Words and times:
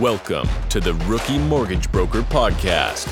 Welcome 0.00 0.48
to 0.70 0.80
the 0.80 0.94
Rookie 0.94 1.36
Mortgage 1.36 1.92
Broker 1.92 2.22
Podcast 2.22 3.06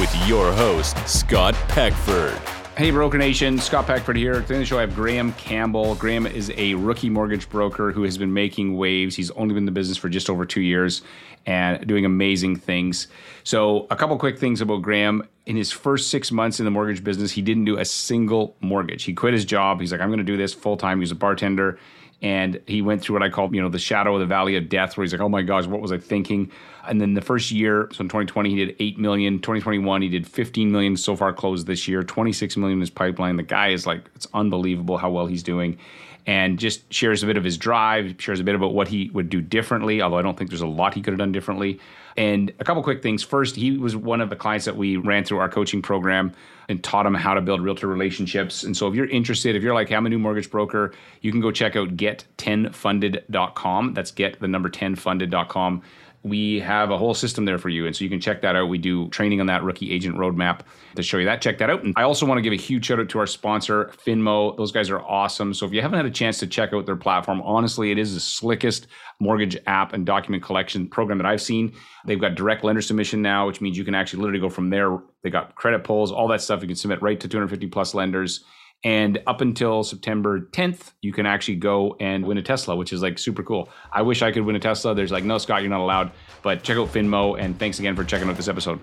with 0.00 0.10
your 0.26 0.50
host, 0.54 0.96
Scott 1.06 1.54
Peckford. 1.68 2.32
Hey, 2.78 2.90
Broker 2.90 3.18
Nation, 3.18 3.58
Scott 3.58 3.86
Peckford 3.86 4.16
here. 4.16 4.40
Today 4.40 4.54
on 4.54 4.60
the 4.60 4.64
show, 4.64 4.78
I 4.78 4.80
have 4.80 4.94
Graham 4.94 5.34
Campbell. 5.34 5.96
Graham 5.96 6.26
is 6.26 6.50
a 6.56 6.72
rookie 6.76 7.10
mortgage 7.10 7.46
broker 7.50 7.92
who 7.92 8.04
has 8.04 8.16
been 8.16 8.32
making 8.32 8.78
waves. 8.78 9.14
He's 9.14 9.30
only 9.32 9.52
been 9.52 9.64
in 9.64 9.66
the 9.66 9.70
business 9.70 9.98
for 9.98 10.08
just 10.08 10.30
over 10.30 10.46
two 10.46 10.62
years 10.62 11.02
and 11.44 11.86
doing 11.86 12.06
amazing 12.06 12.56
things. 12.56 13.08
So, 13.44 13.86
a 13.90 13.96
couple 13.96 14.16
quick 14.16 14.38
things 14.38 14.62
about 14.62 14.80
Graham. 14.80 15.22
In 15.44 15.56
his 15.56 15.70
first 15.70 16.08
six 16.08 16.32
months 16.32 16.58
in 16.58 16.64
the 16.64 16.70
mortgage 16.70 17.04
business, 17.04 17.32
he 17.32 17.42
didn't 17.42 17.66
do 17.66 17.76
a 17.76 17.84
single 17.84 18.56
mortgage. 18.60 19.04
He 19.04 19.12
quit 19.12 19.34
his 19.34 19.44
job. 19.44 19.78
He's 19.78 19.92
like, 19.92 20.00
I'm 20.00 20.08
going 20.08 20.18
to 20.18 20.24
do 20.24 20.38
this 20.38 20.54
full 20.54 20.78
time. 20.78 20.98
He 20.98 21.00
was 21.00 21.10
a 21.10 21.16
bartender 21.16 21.78
and 22.22 22.60
he 22.66 22.82
went 22.82 23.02
through 23.02 23.14
what 23.14 23.22
I 23.22 23.28
call, 23.28 23.54
you 23.54 23.62
know, 23.62 23.68
the 23.68 23.78
shadow 23.78 24.14
of 24.14 24.20
the 24.20 24.26
valley 24.26 24.56
of 24.56 24.68
death, 24.68 24.96
where 24.96 25.04
he's 25.04 25.12
like, 25.12 25.22
oh 25.22 25.28
my 25.28 25.42
gosh, 25.42 25.66
what 25.66 25.80
was 25.80 25.92
I 25.92 25.98
thinking? 25.98 26.50
And 26.86 27.00
then 27.00 27.14
the 27.14 27.20
first 27.20 27.50
year, 27.50 27.88
so 27.92 28.02
in 28.02 28.08
2020, 28.08 28.50
he 28.50 28.56
did 28.64 28.76
8 28.78 28.98
million. 28.98 29.38
2021, 29.38 30.02
he 30.02 30.08
did 30.08 30.26
15 30.26 30.70
million 30.72 30.96
so 30.96 31.16
far 31.16 31.32
closed 31.32 31.66
this 31.66 31.86
year, 31.86 32.02
26 32.02 32.56
million 32.56 32.78
in 32.78 32.80
his 32.80 32.90
pipeline. 32.90 33.36
The 33.36 33.42
guy 33.42 33.68
is 33.68 33.86
like, 33.86 34.08
it's 34.14 34.26
unbelievable 34.34 34.98
how 34.98 35.10
well 35.10 35.26
he's 35.26 35.42
doing. 35.42 35.78
And 36.26 36.58
just 36.58 36.92
shares 36.92 37.22
a 37.22 37.26
bit 37.26 37.36
of 37.36 37.44
his 37.44 37.56
drive, 37.56 38.14
shares 38.18 38.40
a 38.40 38.44
bit 38.44 38.54
about 38.54 38.74
what 38.74 38.88
he 38.88 39.10
would 39.14 39.30
do 39.30 39.40
differently, 39.40 40.02
although 40.02 40.18
I 40.18 40.22
don't 40.22 40.36
think 40.36 40.50
there's 40.50 40.60
a 40.60 40.66
lot 40.66 40.94
he 40.94 41.00
could 41.00 41.12
have 41.12 41.18
done 41.18 41.32
differently. 41.32 41.80
And 42.16 42.52
a 42.60 42.64
couple 42.64 42.82
quick 42.82 43.02
things. 43.02 43.22
First, 43.22 43.56
he 43.56 43.78
was 43.78 43.96
one 43.96 44.20
of 44.20 44.28
the 44.28 44.36
clients 44.36 44.66
that 44.66 44.76
we 44.76 44.96
ran 44.96 45.24
through 45.24 45.38
our 45.38 45.48
coaching 45.48 45.80
program 45.80 46.32
and 46.68 46.84
taught 46.84 47.06
him 47.06 47.14
how 47.14 47.34
to 47.34 47.40
build 47.40 47.62
realtor 47.62 47.86
relationships. 47.86 48.62
And 48.62 48.76
so 48.76 48.86
if 48.86 48.94
you're 48.94 49.06
interested, 49.06 49.56
if 49.56 49.62
you're 49.62 49.74
like, 49.74 49.88
hey, 49.88 49.96
I'm 49.96 50.06
a 50.06 50.08
new 50.08 50.18
mortgage 50.18 50.50
broker, 50.50 50.92
you 51.20 51.32
can 51.32 51.40
go 51.40 51.50
check 51.50 51.74
out 51.74 51.96
get10funded.com. 51.96 53.94
That's 53.94 54.10
get 54.12 54.38
the 54.40 54.48
number 54.48 54.68
10funded.com 54.68 55.82
we 56.22 56.60
have 56.60 56.90
a 56.90 56.98
whole 56.98 57.14
system 57.14 57.46
there 57.46 57.58
for 57.58 57.70
you. 57.70 57.86
And 57.86 57.96
so 57.96 58.04
you 58.04 58.10
can 58.10 58.20
check 58.20 58.42
that 58.42 58.54
out. 58.54 58.68
We 58.68 58.76
do 58.76 59.08
training 59.08 59.40
on 59.40 59.46
that 59.46 59.62
rookie 59.62 59.90
agent 59.90 60.16
roadmap 60.16 60.60
to 60.94 61.02
show 61.02 61.16
you 61.16 61.24
that. 61.24 61.40
Check 61.40 61.56
that 61.58 61.70
out. 61.70 61.82
And 61.82 61.94
I 61.96 62.02
also 62.02 62.26
want 62.26 62.36
to 62.36 62.42
give 62.42 62.52
a 62.52 62.56
huge 62.56 62.86
shout 62.86 63.00
out 63.00 63.08
to 63.10 63.18
our 63.18 63.26
sponsor, 63.26 63.90
Finmo. 64.06 64.54
Those 64.56 64.70
guys 64.70 64.90
are 64.90 65.00
awesome. 65.00 65.54
So 65.54 65.64
if 65.64 65.72
you 65.72 65.80
haven't 65.80 65.96
had 65.96 66.04
a 66.04 66.10
chance 66.10 66.38
to 66.40 66.46
check 66.46 66.74
out 66.74 66.84
their 66.84 66.96
platform, 66.96 67.40
honestly, 67.40 67.90
it 67.90 67.98
is 67.98 68.12
the 68.12 68.20
slickest 68.20 68.86
mortgage 69.18 69.56
app 69.66 69.94
and 69.94 70.04
document 70.04 70.42
collection 70.42 70.86
program 70.86 71.16
that 71.18 71.26
I've 71.26 71.42
seen. 71.42 71.72
They've 72.04 72.20
got 72.20 72.34
direct 72.34 72.64
lender 72.64 72.82
submission 72.82 73.22
now, 73.22 73.46
which 73.46 73.62
means 73.62 73.78
you 73.78 73.84
can 73.84 73.94
actually 73.94 74.20
literally 74.20 74.40
go 74.40 74.50
from 74.50 74.68
there. 74.68 74.98
They 75.22 75.30
got 75.30 75.54
credit 75.54 75.84
pulls, 75.84 76.12
all 76.12 76.28
that 76.28 76.42
stuff. 76.42 76.60
You 76.60 76.68
can 76.68 76.76
submit 76.76 77.00
right 77.00 77.18
to 77.18 77.28
250 77.28 77.66
plus 77.68 77.94
lenders. 77.94 78.44
And 78.82 79.20
up 79.26 79.42
until 79.42 79.82
September 79.84 80.40
10th, 80.40 80.92
you 81.02 81.12
can 81.12 81.26
actually 81.26 81.56
go 81.56 81.96
and 82.00 82.24
win 82.24 82.38
a 82.38 82.42
Tesla, 82.42 82.74
which 82.74 82.94
is 82.94 83.02
like 83.02 83.18
super 83.18 83.42
cool. 83.42 83.68
I 83.92 84.00
wish 84.00 84.22
I 84.22 84.32
could 84.32 84.42
win 84.42 84.56
a 84.56 84.58
Tesla. 84.58 84.94
There's 84.94 85.12
like, 85.12 85.22
no, 85.22 85.36
Scott, 85.36 85.60
you're 85.60 85.68
not 85.68 85.80
allowed. 85.80 86.12
But 86.40 86.62
check 86.62 86.78
out 86.78 86.88
Finmo. 86.88 87.38
And 87.38 87.58
thanks 87.58 87.78
again 87.78 87.94
for 87.94 88.04
checking 88.04 88.26
out 88.30 88.36
this 88.36 88.48
episode. 88.48 88.80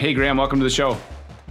Hey, 0.00 0.14
Graham, 0.14 0.36
welcome 0.36 0.58
to 0.58 0.64
the 0.64 0.70
show. 0.70 0.98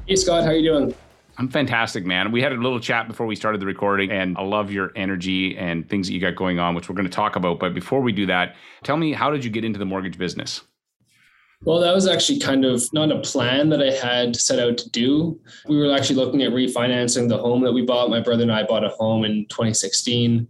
Hey, 0.06 0.17
Scott, 0.17 0.44
how 0.44 0.52
you 0.52 0.70
doing? 0.70 0.94
I'm 1.38 1.48
fantastic, 1.48 2.06
man. 2.06 2.33
We 2.33 2.42
had 2.42 2.52
a 2.52 2.58
little 2.58 2.81
chat 2.81 3.08
before 3.08 3.26
we 3.26 3.38
started 3.38 3.61
the 3.61 3.66
recording, 3.66 4.11
and 4.11 4.38
I 4.38 4.44
love 4.44 4.72
your 4.72 4.92
energy 4.98 5.58
and 5.58 5.89
things 5.89 6.08
that 6.08 6.14
you 6.14 6.20
got 6.20 6.36
going 6.36 6.59
on, 6.59 6.76
which 6.76 6.89
we're 6.89 6.95
going 6.95 7.08
to 7.08 7.16
talk 7.16 7.38
about. 7.38 7.59
But 7.59 7.73
before 7.73 8.02
we 8.02 8.11
do 8.11 8.26
that, 8.26 8.58
tell 8.83 8.98
me, 8.98 9.14
how 9.14 9.31
did 9.31 9.45
you 9.45 9.52
get 9.52 9.64
into 9.64 9.80
the 9.80 9.86
mortgage 9.86 10.17
business? 10.17 10.64
Well, 11.64 11.80
that 11.80 11.95
was 11.95 12.08
actually 12.08 12.39
kind 12.39 12.66
of 12.66 12.84
not 12.94 13.11
a 13.11 13.22
plan 13.22 13.70
that 13.70 13.81
I 13.81 13.92
had 13.92 14.36
set 14.36 14.59
out 14.59 14.78
to 14.78 14.89
do. 14.89 15.39
We 15.67 15.78
were 15.78 15.94
actually 15.94 16.17
looking 16.17 16.44
at 16.44 16.52
refinancing 16.52 17.30
the 17.30 17.38
home 17.38 17.64
that 17.64 17.72
we 17.72 17.81
bought. 17.81 18.09
My 18.09 18.20
brother 18.20 18.44
and 18.44 18.52
I 18.52 18.64
bought 18.64 18.84
a 18.84 18.89
home 18.89 19.25
in 19.25 19.45
2016, 19.48 20.48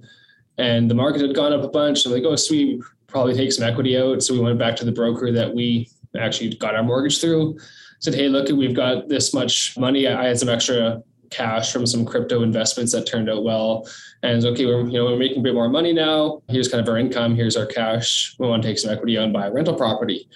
and 0.58 0.90
the 0.92 0.96
market 0.96 1.22
had 1.22 1.36
gone 1.36 1.54
up 1.54 1.64
a 1.64 1.70
bunch. 1.70 2.06
I'm 2.06 2.12
like, 2.12 2.24
oh, 2.24 2.36
sweet, 2.36 2.82
probably 3.08 3.34
take 3.34 3.52
some 3.52 3.68
equity 3.68 3.98
out. 3.98 4.24
So 4.24 4.34
we 4.34 4.40
went 4.40 4.60
back 4.60 4.76
to 4.78 4.86
the 4.86 4.92
broker 4.92 5.32
that 5.32 5.54
we 5.54 5.90
actually 6.18 6.56
got 6.56 6.76
our 6.76 6.84
mortgage 6.84 7.22
through. 7.22 7.60
Said, 8.00 8.16
hey, 8.16 8.28
look, 8.28 8.50
we've 8.50 8.76
got 8.76 9.08
this 9.08 9.34
much 9.34 9.78
money. 9.78 10.08
I 10.08 10.26
had 10.26 10.40
some 10.40 10.50
extra 10.50 11.02
cash 11.30 11.72
from 11.72 11.86
some 11.86 12.06
crypto 12.06 12.44
investments 12.44 12.92
that 12.92 13.06
turned 13.06 13.30
out 13.30 13.44
well. 13.44 13.88
And 14.22 14.44
okay, 14.44 14.66
we're 14.66 14.86
you 14.86 14.94
know 14.94 15.06
we're 15.06 15.18
making 15.18 15.40
a 15.40 15.44
bit 15.44 15.54
more 15.54 15.70
money 15.70 15.94
now. 15.94 16.42
Here's 16.50 16.68
kind 16.68 16.82
of 16.82 16.90
our 16.90 16.98
income. 16.98 17.36
Here's 17.36 17.58
our 17.58 17.66
cash. 17.66 18.36
We 18.40 18.48
want 18.48 18.64
to 18.64 18.70
take 18.70 18.80
some 18.80 18.92
equity 18.92 19.18
out 19.18 19.26
and 19.26 19.34
buy 19.34 19.48
a 19.48 19.52
rental 19.52 19.76
property 19.76 20.28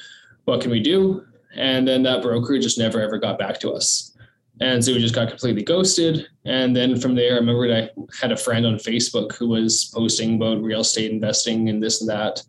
what 0.50 0.62
can 0.62 0.72
we 0.72 0.80
do? 0.80 1.26
And 1.56 1.88
then 1.88 2.04
that 2.04 2.22
broker 2.22 2.60
just 2.60 2.78
never 2.78 3.02
ever 3.02 3.18
got 3.18 3.40
back 3.40 3.60
to 3.62 3.72
us. 3.72 4.16
And 4.62 4.84
so 4.84 4.94
we 4.94 5.00
just 5.00 5.16
got 5.16 5.30
completely 5.30 5.64
ghosted. 5.64 6.28
And 6.44 6.76
then 6.76 7.00
from 7.00 7.16
there, 7.16 7.34
I 7.34 7.38
remember 7.38 7.74
I 7.74 7.90
had 8.20 8.32
a 8.32 8.38
friend 8.38 8.66
on 8.66 8.76
Facebook 8.76 9.34
who 9.34 9.48
was 9.48 9.90
posting 9.94 10.36
about 10.36 10.62
real 10.62 10.82
estate 10.82 11.12
investing 11.12 11.70
and 11.70 11.82
this 11.82 12.02
and 12.02 12.10
that 12.10 12.44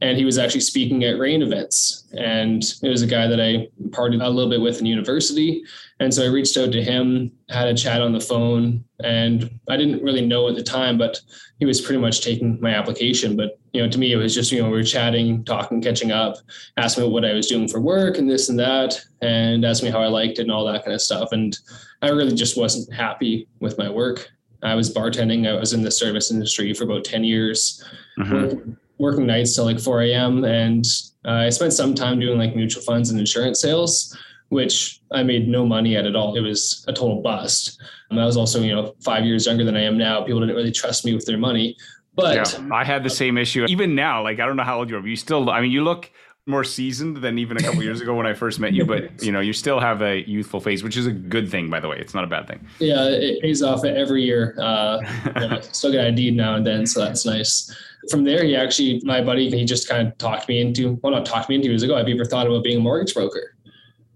and 0.00 0.16
he 0.16 0.24
was 0.24 0.38
actually 0.38 0.60
speaking 0.60 1.04
at 1.04 1.18
REIN 1.18 1.42
events. 1.42 2.04
And 2.16 2.62
it 2.82 2.88
was 2.88 3.02
a 3.02 3.06
guy 3.06 3.26
that 3.26 3.40
i 3.40 3.68
partied 3.90 4.24
a 4.24 4.28
little 4.28 4.50
bit 4.50 4.60
with 4.60 4.80
in 4.80 4.86
university. 4.86 5.62
And 6.00 6.12
so 6.12 6.24
i 6.24 6.28
reached 6.28 6.56
out 6.56 6.72
to 6.72 6.82
him 6.82 7.32
had 7.48 7.68
a 7.68 7.74
chat 7.74 8.00
on 8.00 8.12
the 8.12 8.20
phone. 8.20 8.84
And 9.02 9.58
i 9.68 9.76
didn't 9.76 10.02
really 10.02 10.24
know 10.24 10.48
at 10.48 10.54
the 10.54 10.62
time 10.62 10.98
but 10.98 11.20
he 11.58 11.66
was 11.66 11.80
pretty 11.80 12.00
much 12.00 12.22
taking 12.22 12.60
my 12.60 12.74
application. 12.74 13.36
But 13.36 13.58
you 13.72 13.82
know 13.82 13.90
to 13.90 13.98
me 13.98 14.12
it 14.12 14.16
was 14.16 14.34
just 14.34 14.52
you 14.52 14.62
know 14.62 14.70
we 14.70 14.76
were 14.76 14.84
chatting 14.84 15.44
talking 15.44 15.82
catching 15.82 16.10
up 16.10 16.36
asked 16.78 16.96
me 16.96 17.06
what 17.06 17.24
i 17.24 17.34
was 17.34 17.48
doing 17.48 17.68
for 17.68 17.82
work 17.82 18.16
and 18.16 18.28
this 18.28 18.48
and 18.48 18.58
that 18.58 18.98
and 19.20 19.62
asked 19.62 19.82
me 19.82 19.90
how 19.90 20.00
i 20.00 20.06
liked 20.06 20.38
it 20.38 20.42
and 20.42 20.50
all 20.50 20.64
that 20.64 20.84
kind 20.84 20.94
of 20.94 21.02
stuff. 21.02 21.32
And 21.32 21.56
i 22.02 22.08
really 22.08 22.34
just 22.34 22.56
wasn't 22.56 22.92
happy 22.92 23.48
with 23.60 23.78
my 23.78 23.90
work. 23.90 24.30
I 24.62 24.74
was 24.74 24.92
bartending. 24.92 25.48
I 25.48 25.58
was 25.58 25.72
in 25.72 25.82
the 25.82 25.90
service 25.90 26.32
industry 26.32 26.74
for 26.74 26.84
about 26.84 27.04
10 27.04 27.22
years. 27.22 27.84
Mm-hmm 28.18 28.72
working 28.98 29.26
nights 29.26 29.54
till 29.54 29.64
like 29.64 29.80
4 29.80 30.02
a.m. 30.02 30.44
And 30.44 30.84
uh, 31.24 31.32
I 31.32 31.48
spent 31.50 31.72
some 31.72 31.94
time 31.94 32.20
doing 32.20 32.38
like 32.38 32.54
mutual 32.54 32.82
funds 32.82 33.10
and 33.10 33.18
insurance 33.18 33.60
sales, 33.60 34.16
which 34.48 35.00
I 35.12 35.22
made 35.22 35.48
no 35.48 35.64
money 35.64 35.96
at 35.96 36.06
at 36.06 36.16
all. 36.16 36.36
It 36.36 36.40
was 36.40 36.84
a 36.88 36.92
total 36.92 37.22
bust. 37.22 37.80
And 38.10 38.20
I 38.20 38.24
was 38.24 38.36
also, 38.36 38.60
you 38.60 38.74
know, 38.74 38.94
five 39.00 39.24
years 39.24 39.46
younger 39.46 39.64
than 39.64 39.76
I 39.76 39.82
am 39.82 39.98
now. 39.98 40.22
People 40.22 40.40
didn't 40.40 40.56
really 40.56 40.72
trust 40.72 41.04
me 41.04 41.14
with 41.14 41.26
their 41.26 41.38
money. 41.38 41.76
But 42.14 42.34
yeah, 42.34 42.68
I 42.72 42.82
had 42.82 43.04
the 43.04 43.10
same 43.10 43.38
issue. 43.38 43.64
Even 43.68 43.94
now, 43.94 44.24
like 44.24 44.40
I 44.40 44.46
don't 44.46 44.56
know 44.56 44.64
how 44.64 44.78
old 44.78 44.90
you 44.90 44.96
are, 44.96 45.00
but 45.00 45.06
you 45.06 45.14
still, 45.14 45.50
I 45.50 45.60
mean, 45.60 45.70
you 45.70 45.84
look 45.84 46.10
more 46.48 46.64
seasoned 46.64 47.18
than 47.18 47.38
even 47.38 47.58
a 47.58 47.60
couple 47.60 47.82
years 47.82 48.00
ago 48.00 48.14
when 48.14 48.26
I 48.26 48.32
first 48.32 48.58
met 48.58 48.72
you, 48.72 48.84
but 48.84 49.22
you 49.22 49.30
know, 49.30 49.38
you 49.38 49.52
still 49.52 49.78
have 49.78 50.02
a 50.02 50.26
youthful 50.28 50.60
face, 50.60 50.82
which 50.82 50.96
is 50.96 51.06
a 51.06 51.12
good 51.12 51.48
thing, 51.48 51.68
by 51.70 51.78
the 51.78 51.88
way. 51.88 51.98
It's 52.00 52.14
not 52.14 52.24
a 52.24 52.26
bad 52.26 52.48
thing. 52.48 52.66
Yeah, 52.80 53.04
it 53.04 53.42
pays 53.42 53.62
off 53.62 53.84
every 53.84 54.24
year. 54.24 54.56
Uh, 54.58 54.98
yeah, 55.36 55.60
still 55.60 55.92
get 55.92 56.06
ID 56.06 56.32
now 56.32 56.56
and 56.56 56.66
then, 56.66 56.86
so 56.86 57.04
that's 57.04 57.24
nice. 57.26 57.72
From 58.10 58.24
there, 58.24 58.44
he 58.44 58.56
actually, 58.56 59.00
my 59.04 59.22
buddy, 59.22 59.50
he 59.50 59.64
just 59.64 59.88
kind 59.88 60.08
of 60.08 60.16
talked 60.18 60.48
me 60.48 60.60
into, 60.60 60.98
well, 61.02 61.12
not 61.12 61.26
talked 61.26 61.48
me 61.48 61.56
into, 61.56 61.68
he 61.68 61.72
was 61.72 61.82
like, 61.82 61.90
oh, 61.90 61.96
have 61.96 62.08
you 62.08 62.14
ever 62.14 62.24
thought 62.24 62.46
about 62.46 62.64
being 62.64 62.78
a 62.78 62.80
mortgage 62.80 63.14
broker? 63.14 63.56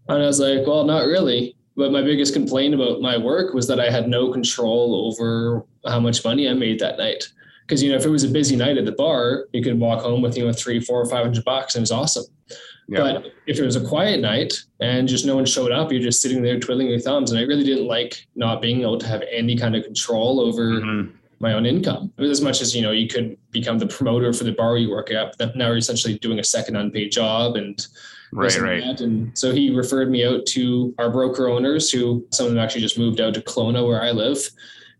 And 0.09 0.23
I 0.23 0.27
was 0.27 0.41
like, 0.41 0.67
well, 0.67 0.85
not 0.85 1.07
really. 1.07 1.57
But 1.77 1.93
my 1.93 2.03
biggest 2.03 2.35
complaint 2.35 2.75
about 2.75 3.01
my 3.01 3.17
work 3.17 3.55
was 3.55 3.67
that 3.69 3.81
I 3.81 3.91
had 3.91 4.09
no 4.09 4.31
control 4.31 5.07
over 5.07 5.65
how 5.87 6.01
much 6.01 6.25
money 6.25 6.49
I 6.49 6.53
made 6.53 6.79
that 6.81 6.99
night. 6.99 7.25
Because 7.67 7.83
you 7.83 7.91
know, 7.91 7.97
if 7.97 8.05
it 8.05 8.11
was 8.11 8.25
a 8.25 8.29
busy 8.29 8.57
night 8.57 8.77
at 8.77 8.85
the 8.85 8.93
bar, 8.93 9.47
you 9.53 9.63
could 9.63 9.79
walk 9.79 10.03
home 10.03 10.21
with 10.21 10.37
you 10.37 10.45
know 10.45 10.53
three, 10.53 10.81
four, 10.81 11.01
or 11.01 11.07
five 11.07 11.25
hundred 11.25 11.45
bucks, 11.45 11.75
and 11.75 11.81
it 11.81 11.85
was 11.85 11.93
awesome. 11.93 12.25
Yeah. 12.89 12.99
But 12.99 13.27
if 13.47 13.59
it 13.59 13.65
was 13.65 13.77
a 13.77 13.87
quiet 13.87 14.21
night 14.21 14.53
and 14.81 15.09
just 15.09 15.25
no 15.25 15.37
one 15.37 15.47
showed 15.47 15.73
up, 15.73 15.91
you're 15.91 16.03
just 16.03 16.21
sitting 16.21 16.43
there 16.43 16.59
twiddling 16.59 16.89
your 16.89 16.99
thumbs. 16.99 17.31
And 17.31 17.41
I 17.41 17.45
really 17.45 17.65
didn't 17.65 17.87
like 17.87 18.27
not 18.35 18.61
being 18.61 18.83
able 18.83 18.99
to 18.99 19.07
have 19.07 19.23
any 19.31 19.57
kind 19.57 19.75
of 19.75 19.85
control 19.85 20.41
over 20.41 20.73
mm-hmm 20.73 21.17
my 21.43 21.53
own 21.53 21.67
income. 21.67 22.13
As 22.19 22.41
much 22.41 22.63
as 22.63 22.75
you 22.75 22.81
know, 22.81 22.93
you 22.93 23.09
could 23.09 23.37
become 23.51 23.79
the 23.79 23.87
promoter 23.87 24.33
for 24.33 24.45
the 24.45 24.53
bar 24.53 24.79
you 24.79 24.91
work 24.91 25.11
at, 25.11 25.37
but 25.39 25.57
now 25.57 25.67
you're 25.67 25.77
essentially 25.77 26.19
doing 26.19 26.39
a 26.39 26.45
second 26.45 26.77
unpaid 26.77 27.11
job 27.11 27.57
and 27.57 27.85
right, 28.33 28.57
right. 28.61 28.83
And, 28.83 29.01
and 29.01 29.39
so 29.39 29.53
he 29.53 29.75
referred 29.75 30.11
me 30.11 30.25
out 30.25 30.47
to 30.47 30.95
our 30.99 31.11
broker 31.11 31.49
owners, 31.49 31.91
who 31.91 32.25
some 32.31 32.47
of 32.47 32.53
them 32.53 32.63
actually 32.63 32.81
just 32.81 32.97
moved 32.97 33.21
out 33.21 33.35
to 33.35 33.41
Kelowna, 33.41 33.87
where 33.87 34.03
I 34.03 34.13
live. 34.13 34.39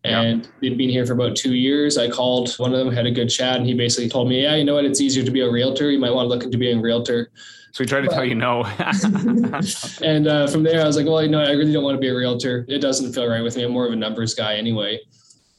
And 0.05 0.49
they'd 0.61 0.77
been 0.77 0.91
here 0.91 1.07
for 1.07 1.13
about 1.13 1.37
two 1.37 1.55
years. 1.55 1.97
I 1.97 2.11
called 2.11 2.53
one 2.55 2.73
of 2.73 2.85
them, 2.85 2.93
had 2.93 3.07
a 3.07 3.11
good 3.13 3.29
chat, 3.29 3.57
and 3.57 3.65
he 3.65 3.73
basically 3.73 4.09
told 4.09 4.29
me, 4.29 4.43
"Yeah, 4.43 4.57
you 4.57 4.65
know 4.65 4.75
what? 4.75 4.85
It's 4.85 5.01
easier 5.01 5.23
to 5.23 5.31
be 5.31 5.43
a 5.43 5.49
realtor. 5.51 5.93
You 5.93 6.01
might 6.01 6.11
want 6.11 6.25
to 6.25 6.29
look 6.29 6.43
into 6.43 6.59
being 6.59 6.81
a 6.81 6.83
realtor." 6.83 7.31
So 7.71 7.85
he 7.85 7.89
tried 7.89 8.01
to 8.01 8.09
tell 8.09 8.25
you 8.25 8.35
no. 8.35 8.65
and 10.03 10.27
uh, 10.27 10.49
from 10.49 10.65
there, 10.65 10.83
I 10.83 10.87
was 10.89 10.97
like, 10.97 11.07
"Well, 11.07 11.23
you 11.23 11.29
know, 11.29 11.41
I 11.41 11.53
really 11.53 11.73
don't 11.73 11.85
want 11.85 11.95
to 11.95 12.01
be 12.01 12.09
a 12.09 12.17
realtor. 12.17 12.67
It 12.69 12.81
doesn't 12.81 13.13
feel 13.13 13.29
right 13.29 13.43
with 13.43 13.57
me. 13.57 13.63
I'm 13.63 13.71
more 13.71 13.87
of 13.87 13.93
a 13.93 13.97
numbers 13.97 14.35
guy 14.35 14.57
anyway." 14.57 14.99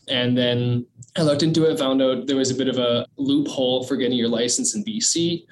And 0.08 0.38
then 0.38 0.86
I 1.16 1.22
looked 1.22 1.44
into 1.44 1.66
it, 1.66 1.80
found 1.80 2.02
out 2.02 2.28
there 2.28 2.36
was 2.36 2.52
a 2.52 2.56
bit 2.56 2.68
of 2.68 2.78
a 2.78 3.06
loophole 3.18 3.84
for 3.84 3.96
getting 3.96 4.18
your 4.18 4.30
license 4.30 4.76
in 4.76 4.84
BC 4.84 5.46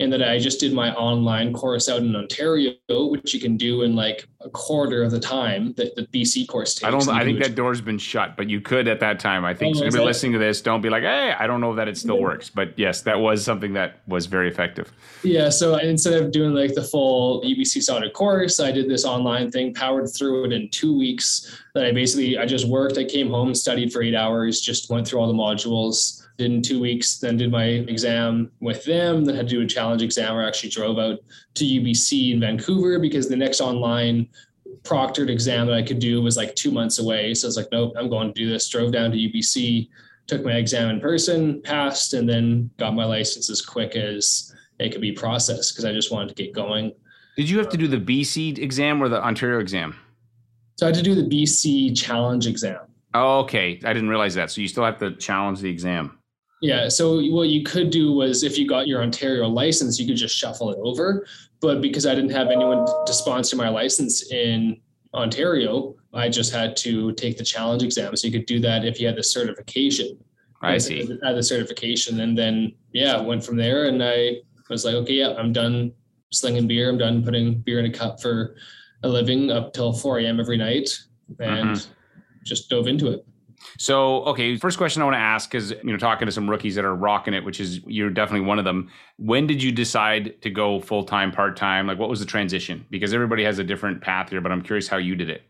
and 0.00 0.12
that 0.12 0.22
I 0.22 0.38
just 0.38 0.60
did 0.60 0.72
my 0.72 0.94
online 0.94 1.52
course 1.52 1.88
out 1.88 2.00
in 2.00 2.14
Ontario, 2.14 2.74
which 2.88 3.34
you 3.34 3.40
can 3.40 3.56
do 3.56 3.82
in 3.82 3.96
like 3.96 4.28
a 4.40 4.48
quarter 4.48 5.02
of 5.02 5.10
the 5.10 5.18
time 5.18 5.72
that 5.74 5.96
the 5.96 6.06
BC 6.06 6.46
course 6.46 6.74
takes. 6.74 6.84
I 6.84 6.90
don't. 6.90 7.08
I 7.08 7.24
think 7.24 7.40
that 7.40 7.56
door's 7.56 7.80
been 7.80 7.98
shut, 7.98 8.36
but 8.36 8.48
you 8.48 8.60
could 8.60 8.86
at 8.86 9.00
that 9.00 9.18
time. 9.18 9.44
I 9.44 9.54
think 9.54 9.76
oh. 9.76 9.80
Anybody 9.80 10.04
listening 10.04 10.32
to 10.32 10.38
this, 10.38 10.60
don't 10.60 10.80
be 10.80 10.88
like, 10.88 11.02
"Hey, 11.02 11.34
I 11.36 11.48
don't 11.48 11.60
know 11.60 11.74
that 11.74 11.88
it 11.88 11.96
still 11.96 12.16
yeah. 12.16 12.22
works." 12.22 12.48
But 12.48 12.78
yes, 12.78 13.02
that 13.02 13.18
was 13.18 13.44
something 13.44 13.72
that 13.72 14.00
was 14.06 14.26
very 14.26 14.48
effective. 14.48 14.92
Yeah. 15.24 15.48
So 15.48 15.76
instead 15.76 16.22
of 16.22 16.30
doing 16.30 16.54
like 16.54 16.74
the 16.74 16.84
full 16.84 17.42
UBC 17.42 17.82
Sauder 17.82 18.10
course, 18.10 18.60
I 18.60 18.70
did 18.70 18.88
this 18.88 19.04
online 19.04 19.50
thing, 19.50 19.74
powered 19.74 20.08
through 20.14 20.44
it 20.44 20.52
in 20.52 20.68
two 20.70 20.96
weeks. 20.96 21.60
That 21.74 21.84
I 21.84 21.92
basically 21.92 22.38
I 22.38 22.46
just 22.46 22.68
worked. 22.68 22.98
I 22.98 23.04
came 23.04 23.30
home, 23.30 23.54
studied 23.54 23.92
for 23.92 24.02
eight 24.02 24.14
hours, 24.14 24.60
just 24.60 24.90
went 24.90 25.08
through 25.08 25.20
all 25.20 25.26
the 25.26 25.34
modules 25.34 26.24
did 26.38 26.52
in 26.52 26.62
two 26.62 26.80
weeks, 26.80 27.18
then 27.18 27.36
did 27.36 27.50
my 27.50 27.64
exam 27.64 28.50
with 28.60 28.84
them, 28.84 29.24
then 29.24 29.34
had 29.34 29.48
to 29.48 29.56
do 29.56 29.62
a 29.62 29.66
challenge 29.66 30.02
exam 30.02 30.36
or 30.36 30.46
actually 30.46 30.70
drove 30.70 30.98
out 30.98 31.18
to 31.54 31.64
UBC 31.64 32.32
in 32.32 32.40
Vancouver 32.40 32.98
because 32.98 33.28
the 33.28 33.36
next 33.36 33.60
online 33.60 34.28
proctored 34.82 35.28
exam 35.28 35.66
that 35.66 35.74
I 35.74 35.82
could 35.82 35.98
do 35.98 36.22
was 36.22 36.36
like 36.36 36.54
two 36.54 36.70
months 36.70 37.00
away. 37.00 37.34
So 37.34 37.46
I 37.46 37.48
was 37.48 37.56
like, 37.56 37.68
nope, 37.72 37.94
I'm 37.98 38.08
going 38.08 38.32
to 38.32 38.34
do 38.34 38.48
this. 38.48 38.68
Drove 38.68 38.92
down 38.92 39.10
to 39.10 39.16
UBC, 39.16 39.88
took 40.28 40.44
my 40.44 40.52
exam 40.52 40.90
in 40.90 41.00
person, 41.00 41.60
passed, 41.62 42.14
and 42.14 42.28
then 42.28 42.70
got 42.78 42.94
my 42.94 43.04
license 43.04 43.50
as 43.50 43.60
quick 43.60 43.96
as 43.96 44.54
it 44.78 44.92
could 44.92 45.00
be 45.00 45.12
processed 45.12 45.74
because 45.74 45.84
I 45.84 45.92
just 45.92 46.12
wanted 46.12 46.28
to 46.28 46.42
get 46.42 46.54
going. 46.54 46.92
Did 47.36 47.50
you 47.50 47.58
have 47.58 47.68
to 47.70 47.76
do 47.76 47.88
the 47.88 47.98
BC 47.98 48.58
exam 48.58 49.02
or 49.02 49.08
the 49.08 49.22
Ontario 49.22 49.58
exam? 49.58 49.96
So 50.76 50.86
I 50.86 50.90
had 50.90 50.96
to 50.96 51.02
do 51.02 51.16
the 51.16 51.22
BC 51.22 51.96
challenge 51.96 52.46
exam. 52.46 52.78
Oh, 53.14 53.40
okay. 53.40 53.80
I 53.84 53.92
didn't 53.92 54.08
realize 54.08 54.34
that. 54.34 54.50
So 54.50 54.60
you 54.60 54.68
still 54.68 54.84
have 54.84 54.98
to 54.98 55.16
challenge 55.16 55.60
the 55.60 55.70
exam. 55.70 56.17
Yeah. 56.60 56.88
So 56.88 57.20
what 57.30 57.48
you 57.48 57.62
could 57.62 57.90
do 57.90 58.12
was 58.12 58.42
if 58.42 58.58
you 58.58 58.66
got 58.66 58.88
your 58.88 59.02
Ontario 59.02 59.48
license, 59.48 59.98
you 59.98 60.06
could 60.06 60.16
just 60.16 60.36
shuffle 60.36 60.70
it 60.70 60.78
over. 60.82 61.26
But 61.60 61.80
because 61.80 62.06
I 62.06 62.14
didn't 62.14 62.30
have 62.30 62.48
anyone 62.48 62.86
to 63.06 63.12
sponsor 63.12 63.56
my 63.56 63.68
license 63.68 64.30
in 64.32 64.80
Ontario, 65.14 65.96
I 66.12 66.28
just 66.28 66.52
had 66.52 66.76
to 66.78 67.12
take 67.12 67.36
the 67.36 67.44
challenge 67.44 67.82
exam. 67.82 68.14
So 68.16 68.26
you 68.26 68.32
could 68.32 68.46
do 68.46 68.60
that 68.60 68.84
if 68.84 69.00
you 69.00 69.06
had 69.06 69.16
the 69.16 69.22
certification. 69.22 70.18
I 70.60 70.78
see. 70.78 71.08
I 71.22 71.28
had 71.28 71.36
the 71.36 71.42
certification, 71.42 72.20
and 72.20 72.36
then 72.36 72.74
yeah, 72.92 73.20
went 73.20 73.44
from 73.44 73.56
there. 73.56 73.86
And 73.86 74.02
I 74.02 74.38
was 74.68 74.84
like, 74.84 74.94
okay, 74.94 75.14
yeah, 75.14 75.34
I'm 75.38 75.52
done 75.52 75.92
slinging 76.32 76.66
beer. 76.66 76.88
I'm 76.88 76.98
done 76.98 77.22
putting 77.22 77.58
beer 77.60 77.78
in 77.78 77.86
a 77.86 77.92
cup 77.92 78.20
for 78.20 78.56
a 79.04 79.08
living 79.08 79.52
up 79.52 79.72
till 79.72 79.92
4 79.92 80.18
a.m. 80.20 80.40
every 80.40 80.56
night, 80.56 80.90
and 81.38 81.76
mm-hmm. 81.76 81.92
just 82.44 82.68
dove 82.68 82.88
into 82.88 83.06
it. 83.12 83.24
So, 83.76 84.24
okay, 84.24 84.56
first 84.56 84.78
question 84.78 85.02
I 85.02 85.04
want 85.04 85.14
to 85.14 85.20
ask 85.20 85.54
is, 85.54 85.70
you 85.82 85.92
know, 85.92 85.96
talking 85.96 86.26
to 86.26 86.32
some 86.32 86.48
rookies 86.48 86.74
that 86.74 86.84
are 86.84 86.94
rocking 86.94 87.34
it, 87.34 87.44
which 87.44 87.60
is 87.60 87.80
you're 87.86 88.10
definitely 88.10 88.46
one 88.46 88.58
of 88.58 88.64
them. 88.64 88.90
When 89.18 89.46
did 89.46 89.62
you 89.62 89.72
decide 89.72 90.40
to 90.42 90.50
go 90.50 90.80
full 90.80 91.04
time, 91.04 91.30
part 91.30 91.56
time? 91.56 91.86
Like, 91.86 91.98
what 91.98 92.08
was 92.08 92.20
the 92.20 92.26
transition? 92.26 92.86
Because 92.90 93.14
everybody 93.14 93.44
has 93.44 93.58
a 93.58 93.64
different 93.64 94.00
path 94.00 94.30
here, 94.30 94.40
but 94.40 94.52
I'm 94.52 94.62
curious 94.62 94.88
how 94.88 94.96
you 94.96 95.14
did 95.14 95.30
it. 95.30 95.42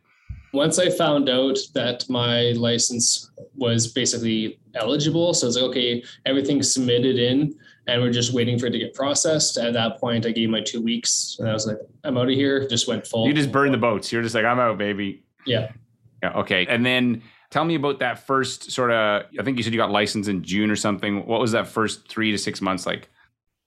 Once 0.52 0.78
I 0.78 0.88
found 0.90 1.28
out 1.28 1.58
that 1.74 2.08
my 2.08 2.52
license 2.52 3.30
was 3.54 3.86
basically 3.86 4.58
eligible, 4.74 5.34
so 5.34 5.46
it's 5.46 5.56
like, 5.56 5.64
okay, 5.66 6.02
everything's 6.24 6.72
submitted 6.72 7.18
in, 7.18 7.54
and 7.86 8.00
we're 8.00 8.12
just 8.12 8.32
waiting 8.32 8.58
for 8.58 8.66
it 8.66 8.70
to 8.70 8.78
get 8.78 8.94
processed. 8.94 9.58
At 9.58 9.74
that 9.74 9.98
point, 10.00 10.24
I 10.24 10.30
gave 10.32 10.48
my 10.48 10.62
two 10.62 10.80
weeks, 10.80 11.36
and 11.38 11.48
I 11.48 11.52
was 11.52 11.66
like, 11.66 11.76
I'm 12.04 12.16
out 12.16 12.24
of 12.24 12.34
here. 12.34 12.66
Just 12.66 12.88
went 12.88 13.06
full. 13.06 13.26
You 13.26 13.34
just 13.34 13.52
burned 13.52 13.74
the 13.74 13.78
boats. 13.78 14.10
You're 14.10 14.22
just 14.22 14.34
like, 14.34 14.46
I'm 14.46 14.58
out, 14.58 14.78
baby. 14.78 15.22
Yeah. 15.46 15.70
Yeah. 16.22 16.32
Okay. 16.32 16.66
And 16.66 16.84
then 16.84 17.22
Tell 17.50 17.64
me 17.64 17.76
about 17.76 17.98
that 18.00 18.26
first 18.26 18.70
sort 18.70 18.90
of. 18.90 19.24
I 19.38 19.42
think 19.42 19.56
you 19.56 19.62
said 19.62 19.72
you 19.72 19.78
got 19.78 19.90
licensed 19.90 20.28
in 20.28 20.42
June 20.42 20.70
or 20.70 20.76
something. 20.76 21.26
What 21.26 21.40
was 21.40 21.52
that 21.52 21.66
first 21.66 22.08
three 22.08 22.30
to 22.30 22.38
six 22.38 22.60
months 22.60 22.86
like? 22.86 23.08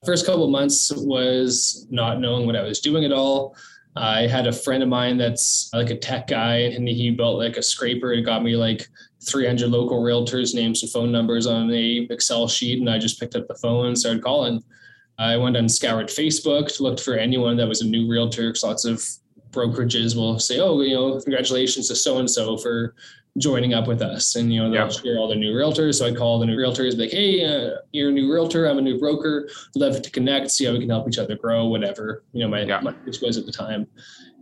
First 0.06 0.25
couple 0.25 0.48
months 0.50 0.92
was 0.95 1.88
not 1.89 2.19
knowing 2.19 2.45
what 2.45 2.56
I 2.56 2.63
was 2.63 2.80
doing 2.80 3.06
at 3.06 3.12
all. 3.12 3.56
I 3.95 4.22
had 4.22 4.48
a 4.48 4.54
friend 4.54 4.81
of 4.81 4.89
mine 4.89 5.18
that's 5.18 5.69
like 5.74 5.89
a 5.89 5.98
tech 5.98 6.28
guy, 6.28 6.57
and 6.57 6.88
he 6.88 7.12
built 7.12 7.38
like 7.38 7.57
a 7.57 7.63
scraper 7.63 8.13
and 8.13 8.25
got 8.25 8.44
me 8.44 8.56
like 8.56 8.88
300 9.28 9.69
local 9.69 10.01
realtors, 10.01 10.56
names 10.56 10.81
and 10.81 10.92
phone 10.92 11.12
numbers 11.12 11.45
on 11.45 11.69
a 11.72 12.07
Excel 12.10 12.48
sheet, 12.48 12.80
and 12.80 12.89
I 12.89 13.00
just 13.00 13.19
picked 13.19 13.36
up 13.36 13.48
the 13.48 13.56
phone 13.56 13.88
and 13.88 13.98
started 13.98 14.24
calling. 14.24 14.63
I 15.18 15.38
went 15.38 15.57
and 15.57 15.72
scoured 15.72 16.07
Facebook, 16.07 16.80
looked 16.80 17.01
for 17.01 17.16
anyone 17.16 17.57
that 17.57 17.68
was 17.68 17.81
a 17.81 17.88
new 17.88 18.10
realtor. 18.10 18.50
Because 18.50 18.63
lots 18.63 18.86
of 18.86 19.04
brokerages 19.51 20.16
will 20.16 20.39
say, 20.39 20.60
"Oh, 20.60 20.80
you 20.81 20.94
know, 20.94 21.19
congratulations 21.19 21.88
to 21.89 21.95
so 21.95 22.19
and 22.19 22.30
so 22.30 22.57
for 22.57 22.95
joining 23.38 23.74
up 23.74 23.88
with 23.88 24.01
us. 24.01 24.36
And 24.36 24.54
you 24.54 24.62
know 24.62 24.69
they'll 24.69 24.92
yep. 24.92 24.92
share 24.92 25.18
all 25.18 25.28
the 25.28 25.36
new 25.36 25.54
realtors. 25.54 25.95
So 25.95 26.07
i 26.07 26.13
call 26.13 26.39
the 26.39 26.45
new 26.45 26.57
realtors 26.57 26.98
like 26.98 27.12
hey 27.12 27.45
uh, 27.45 27.78
you're 27.92 28.10
a 28.10 28.13
new 28.13 28.31
realtor. 28.31 28.68
I'm 28.68 28.78
a 28.78 28.81
new 28.81 29.00
broker. 29.00 29.50
Love 29.75 30.01
to 30.01 30.12
connect 30.12 30.51
see 30.51 30.66
how 30.66 30.74
we 30.74 30.80
can 30.80 30.89
help 30.89 31.07
each 31.07 31.18
other 31.18 31.36
grow 31.36 31.66
whatever 31.66 32.24
you 32.33 32.44
know 32.44 32.50
my, 32.50 32.63
yeah. 32.63 32.81
my 32.81 32.94
was 33.06 33.38
at 33.38 33.45
the 33.45 33.51
time. 33.51 33.88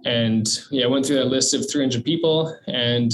And 0.05 0.47
yeah 0.71 0.85
i 0.85 0.87
went 0.87 1.05
through 1.05 1.17
that 1.17 1.25
list 1.25 1.53
of 1.53 1.69
300 1.69 2.03
people 2.03 2.55
and 2.67 3.11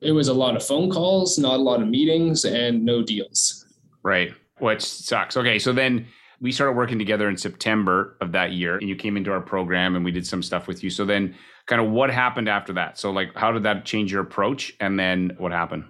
it 0.00 0.12
was 0.12 0.28
a 0.28 0.34
lot 0.34 0.56
of 0.56 0.64
phone 0.64 0.90
calls 0.90 1.38
not 1.38 1.54
a 1.54 1.62
lot 1.62 1.82
of 1.82 1.88
meetings 1.88 2.44
and 2.44 2.84
no 2.84 3.02
deals. 3.02 3.66
Right. 4.02 4.32
Which 4.58 4.82
sucks. 4.82 5.36
Okay 5.36 5.58
so 5.58 5.72
then 5.72 6.06
we 6.40 6.50
started 6.50 6.72
working 6.72 6.98
together 6.98 7.28
in 7.28 7.36
september 7.36 8.16
of 8.20 8.32
that 8.32 8.52
year 8.52 8.76
and 8.78 8.88
you 8.88 8.96
came 8.96 9.16
into 9.16 9.30
our 9.30 9.40
program 9.40 9.94
and 9.94 10.04
we 10.04 10.10
did 10.10 10.26
some 10.26 10.42
stuff 10.42 10.66
with 10.66 10.82
you. 10.82 10.90
So 10.90 11.04
then 11.04 11.34
kind 11.66 11.80
of 11.80 11.90
what 11.90 12.10
happened 12.10 12.48
after 12.48 12.72
that. 12.74 12.98
So, 12.98 13.10
like, 13.10 13.36
how 13.36 13.52
did 13.52 13.62
that 13.64 13.84
change 13.84 14.12
your 14.12 14.22
approach? 14.22 14.74
And 14.80 14.98
then 14.98 15.32
what 15.38 15.52
happened? 15.52 15.84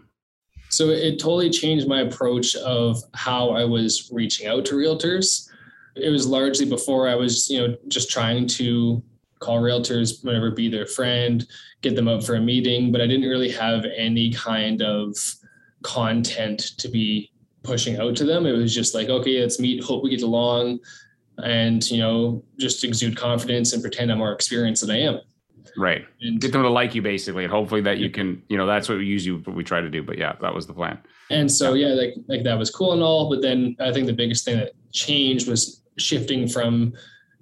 So, 0.69 0.89
it 0.89 1.19
totally 1.19 1.51
changed 1.51 1.89
my 1.89 2.01
approach 2.01 2.55
of 2.57 3.03
how 3.15 3.51
I 3.51 3.65
was 3.65 4.11
reaching 4.13 4.47
out 4.47 4.65
to 4.67 4.75
realtors. 4.75 5.49
It 5.97 6.11
was 6.11 6.27
largely 6.27 6.67
before 6.67 7.09
I 7.09 7.15
was, 7.15 7.51
you 7.51 7.61
know, 7.61 7.77
just 7.89 8.11
trying 8.11 8.47
to 8.49 9.03
call 9.43 9.61
realtors 9.61 10.25
whenever 10.25 10.51
be 10.51 10.71
their 10.71 10.87
friend, 10.87 11.47
get 11.83 11.97
them 11.97 12.09
up 12.09 12.25
for 12.25 12.37
a 12.37 12.41
meeting, 12.41 12.93
but 12.93 13.01
I 13.01 13.07
didn't 13.07 13.29
really 13.29 13.51
have 13.51 13.85
any 13.97 14.33
kind 14.33 14.81
of 14.83 15.15
content 15.83 16.61
to 16.79 16.89
be 16.89 17.31
pushing 17.63 17.99
out 17.99 18.17
to 18.17 18.25
them. 18.25 18.47
It 18.47 18.53
was 18.53 18.75
just 18.75 18.95
like, 18.95 19.09
okay, 19.09 19.41
let's 19.41 19.59
meet, 19.59 19.83
hope 19.83 20.03
we 20.03 20.11
get 20.11 20.23
along, 20.23 20.79
and 21.39 21.89
you 21.91 21.99
know, 21.99 22.43
just 22.59 22.85
exude 22.85 23.17
confidence 23.17 23.73
and 23.73 23.83
pretend 23.83 24.11
I'm 24.11 24.19
more 24.19 24.33
experienced 24.33 24.87
than 24.87 24.97
I 24.97 25.01
am. 25.01 25.21
Right. 25.77 26.05
And 26.21 26.41
Get 26.41 26.53
them 26.53 26.63
to 26.63 26.69
like 26.69 26.95
you 26.95 27.03
basically, 27.03 27.45
and 27.45 27.53
hopefully 27.53 27.81
that 27.83 27.99
you 27.99 28.11
can, 28.11 28.43
you 28.49 28.57
know, 28.57 28.67
that's 28.67 28.89
what 28.89 28.99
we 28.99 29.07
use 29.07 29.25
you, 29.25 29.39
what 29.39 29.57
we 29.57 29.65
try 29.65 29.81
to 29.81 29.91
do. 29.91 30.03
But 30.03 30.19
yeah, 30.19 30.35
that 30.41 30.55
was 30.55 30.67
the 30.67 30.75
plan. 30.75 30.99
And 31.31 31.51
so 31.51 31.75
yeah, 31.75 31.89
like 31.89 32.15
like 32.29 32.45
that 32.45 32.59
was 32.59 32.71
cool 32.71 32.93
and 32.93 33.03
all, 33.03 33.31
but 33.31 33.43
then 33.43 33.77
I 33.81 33.93
think 33.93 34.07
the 34.07 34.13
biggest 34.13 34.45
thing 34.45 34.59
that 34.59 34.73
changed 34.93 35.49
was 35.49 35.83
shifting 35.97 36.49
from 36.49 36.93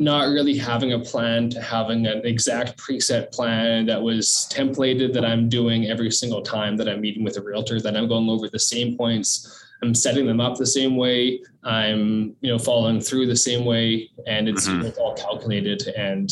not 0.01 0.31
really 0.31 0.57
having 0.57 0.95
a 0.95 0.99
plan 0.99 1.51
to 1.51 1.61
having 1.61 2.07
an 2.07 2.25
exact 2.25 2.79
preset 2.79 3.31
plan 3.33 3.85
that 3.85 4.01
was 4.01 4.49
templated 4.51 5.13
that 5.13 5.27
I'm 5.27 5.49
doing 5.49 5.87
every 5.87 6.11
single 6.11 6.41
time 6.41 6.79
that 6.79 6.89
I'm 6.89 7.03
meeting 7.03 7.23
with 7.23 7.37
a 7.37 7.43
realtor, 7.43 7.81
that 7.83 7.97
I'm 7.97 8.09
going 8.09 8.29
over 8.31 8.49
the 8.49 8.59
same 8.59 8.97
points. 8.97 9.67
I'm 9.83 9.95
setting 9.95 10.27
them 10.27 10.41
up 10.41 10.57
the 10.57 10.67
same 10.67 10.97
way. 10.97 11.43
I'm, 11.65 12.35
you 12.41 12.51
know, 12.51 12.59
following 12.59 13.01
through 13.01 13.27
the 13.27 13.37
same 13.37 13.67
way, 13.67 14.11
and 14.27 14.49
it's, 14.49 14.67
mm-hmm. 14.67 14.87
it's 14.87 14.99
all 14.99 15.15
calculated 15.15 15.87
and 15.89 16.31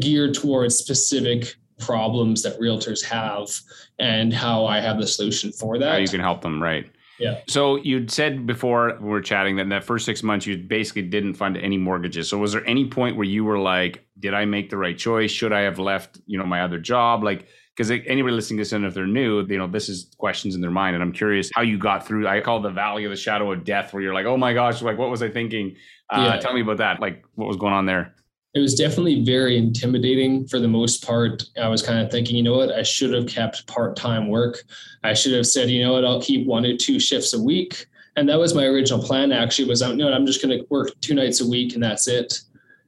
geared 0.00 0.34
towards 0.34 0.76
specific 0.76 1.54
problems 1.78 2.42
that 2.42 2.58
realtors 2.58 3.04
have 3.04 3.50
and 3.98 4.32
how 4.32 4.64
I 4.66 4.80
have 4.80 4.98
the 4.98 5.06
solution 5.06 5.52
for 5.52 5.78
that. 5.78 5.92
How 5.92 5.98
you 5.98 6.08
can 6.08 6.20
help 6.20 6.40
them, 6.40 6.62
right? 6.62 6.90
Yeah. 7.18 7.40
So 7.48 7.76
you'd 7.76 8.10
said 8.10 8.46
before 8.46 8.98
we 9.00 9.08
were 9.08 9.20
chatting 9.20 9.56
that 9.56 9.62
in 9.62 9.68
that 9.68 9.84
first 9.84 10.04
six 10.04 10.22
months 10.22 10.46
you 10.46 10.56
basically 10.56 11.02
didn't 11.02 11.34
fund 11.34 11.56
any 11.56 11.78
mortgages. 11.78 12.28
So 12.28 12.38
was 12.38 12.52
there 12.52 12.66
any 12.66 12.88
point 12.88 13.16
where 13.16 13.26
you 13.26 13.44
were 13.44 13.58
like, 13.58 14.04
did 14.18 14.34
I 14.34 14.44
make 14.44 14.70
the 14.70 14.76
right 14.76 14.98
choice? 14.98 15.30
Should 15.30 15.52
I 15.52 15.60
have 15.60 15.78
left, 15.78 16.20
you 16.26 16.38
know, 16.38 16.44
my 16.44 16.62
other 16.62 16.78
job? 16.78 17.22
Like, 17.22 17.46
because 17.76 17.90
anybody 17.90 18.34
listening 18.34 18.58
to 18.58 18.60
this, 18.60 18.72
and 18.72 18.84
if 18.84 18.94
they're 18.94 19.06
new, 19.06 19.44
you 19.46 19.58
know, 19.58 19.66
this 19.66 19.88
is 19.88 20.12
questions 20.18 20.54
in 20.54 20.60
their 20.60 20.70
mind. 20.70 20.94
And 20.94 21.02
I'm 21.02 21.10
curious 21.12 21.50
how 21.54 21.62
you 21.62 21.76
got 21.76 22.06
through. 22.06 22.26
I 22.28 22.40
call 22.40 22.60
the 22.60 22.70
valley 22.70 23.04
of 23.04 23.10
the 23.10 23.16
shadow 23.16 23.50
of 23.50 23.64
death, 23.64 23.92
where 23.92 24.00
you're 24.00 24.14
like, 24.14 24.26
oh 24.26 24.36
my 24.36 24.52
gosh, 24.54 24.80
like 24.80 24.96
what 24.96 25.10
was 25.10 25.22
I 25.22 25.28
thinking? 25.28 25.74
Uh, 26.08 26.30
yeah. 26.34 26.40
Tell 26.40 26.52
me 26.52 26.60
about 26.60 26.76
that. 26.76 27.00
Like, 27.00 27.24
what 27.34 27.48
was 27.48 27.56
going 27.56 27.72
on 27.72 27.86
there? 27.86 28.14
It 28.54 28.60
was 28.60 28.74
definitely 28.76 29.24
very 29.24 29.56
intimidating 29.56 30.46
for 30.46 30.60
the 30.60 30.68
most 30.68 31.04
part. 31.04 31.42
I 31.60 31.68
was 31.68 31.82
kind 31.82 31.98
of 31.98 32.10
thinking, 32.10 32.36
you 32.36 32.42
know 32.42 32.56
what, 32.56 32.70
I 32.70 32.82
should 32.82 33.12
have 33.12 33.26
kept 33.26 33.66
part 33.66 33.96
time 33.96 34.28
work. 34.28 34.62
I 35.02 35.12
should 35.12 35.32
have 35.32 35.46
said, 35.46 35.70
you 35.70 35.82
know 35.82 35.92
what, 35.92 36.04
I'll 36.04 36.22
keep 36.22 36.46
one 36.46 36.64
or 36.64 36.76
two 36.76 37.00
shifts 37.00 37.34
a 37.34 37.42
week. 37.42 37.86
And 38.16 38.28
that 38.28 38.38
was 38.38 38.54
my 38.54 38.64
original 38.64 39.02
plan 39.02 39.32
actually 39.32 39.68
was, 39.68 39.80
you 39.80 39.96
know, 39.96 40.12
I'm 40.12 40.24
just 40.24 40.40
going 40.40 40.56
to 40.56 40.64
work 40.70 40.92
two 41.00 41.14
nights 41.14 41.40
a 41.40 41.48
week 41.48 41.74
and 41.74 41.82
that's 41.82 42.06
it. 42.06 42.42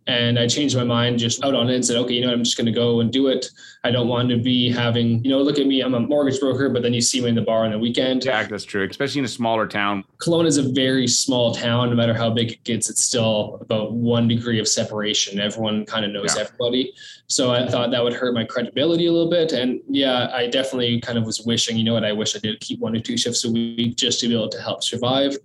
And 0.09 0.39
I 0.39 0.47
changed 0.47 0.77
my 0.77 0.85
mind 0.85 1.19
just 1.19 1.45
out 1.45 1.55
on 1.55 1.69
it 1.69 1.75
and 1.75 1.85
said, 1.85 1.97
okay, 1.97 2.15
you 2.15 2.21
know, 2.21 2.29
what, 2.29 2.35
I'm 2.35 2.45
just 2.45 2.57
going 2.57 2.67
to 2.67 2.73
go 2.73 3.01
and 3.01 3.13
do 3.13 3.27
it. 3.27 3.51
I 3.83 3.91
don't 3.91 4.07
want 4.07 4.29
to 4.29 4.37
be 4.37 4.71
having, 4.71 5.23
you 5.25 5.31
know, 5.31 5.43
look 5.43 5.59
at 5.59 5.67
me, 5.67 5.81
I'm 5.81 5.95
a 5.95 6.01
mortgage 6.01 6.39
broker, 6.39 6.69
but 6.69 6.83
then 6.83 6.95
you 6.95 7.01
see 7.01 7.21
me 7.21 7.29
in 7.29 7.35
the 7.35 7.43
bar 7.43 7.65
on 7.65 7.73
the 7.73 7.79
weekend. 7.79 8.25
Yeah, 8.25 8.45
that's 8.45 8.65
true, 8.65 8.87
especially 8.89 9.19
in 9.19 9.25
a 9.25 9.29
smaller 9.29 9.67
town. 9.67 10.05
Kelowna 10.19 10.47
is 10.47 10.59
a 10.59 10.73
very 10.73 11.09
small 11.09 11.55
town. 11.55 11.91
No 11.91 11.97
matter 11.97 12.15
how 12.15 12.31
big 12.31 12.53
it 12.53 12.63
gets, 12.63 12.89
it's 12.89 13.03
still 13.03 13.59
about 13.61 13.95
one 13.95 14.29
degree 14.29 14.61
of 14.61 14.69
separation. 14.69 15.41
Everyone 15.41 15.85
kind 15.85 16.05
of 16.05 16.13
knows 16.13 16.37
yeah. 16.37 16.43
everybody. 16.43 16.95
So 17.27 17.53
I 17.53 17.67
thought 17.67 17.91
that 17.91 18.03
would 18.03 18.15
hurt 18.15 18.33
my 18.33 18.45
credibility 18.45 19.07
a 19.07 19.13
little 19.13 19.31
bit. 19.31 19.53
And 19.53 19.81
yeah, 19.89 20.31
I 20.33 20.47
definitely 20.47 21.01
kind 21.01 21.19
of 21.19 21.25
was 21.25 21.41
wishing, 21.41 21.77
you 21.77 21.83
know 21.83 21.95
what, 21.95 22.05
I 22.05 22.13
wish 22.13 22.37
I 22.37 22.39
did 22.39 22.61
keep 22.61 22.79
one 22.79 22.95
or 22.95 23.01
two 23.01 23.17
shifts 23.17 23.45
a 23.45 23.51
week 23.51 23.97
just 23.97 24.21
to 24.21 24.29
be 24.29 24.35
able 24.35 24.49
to 24.51 24.61
help 24.61 24.85
survive. 24.85 25.37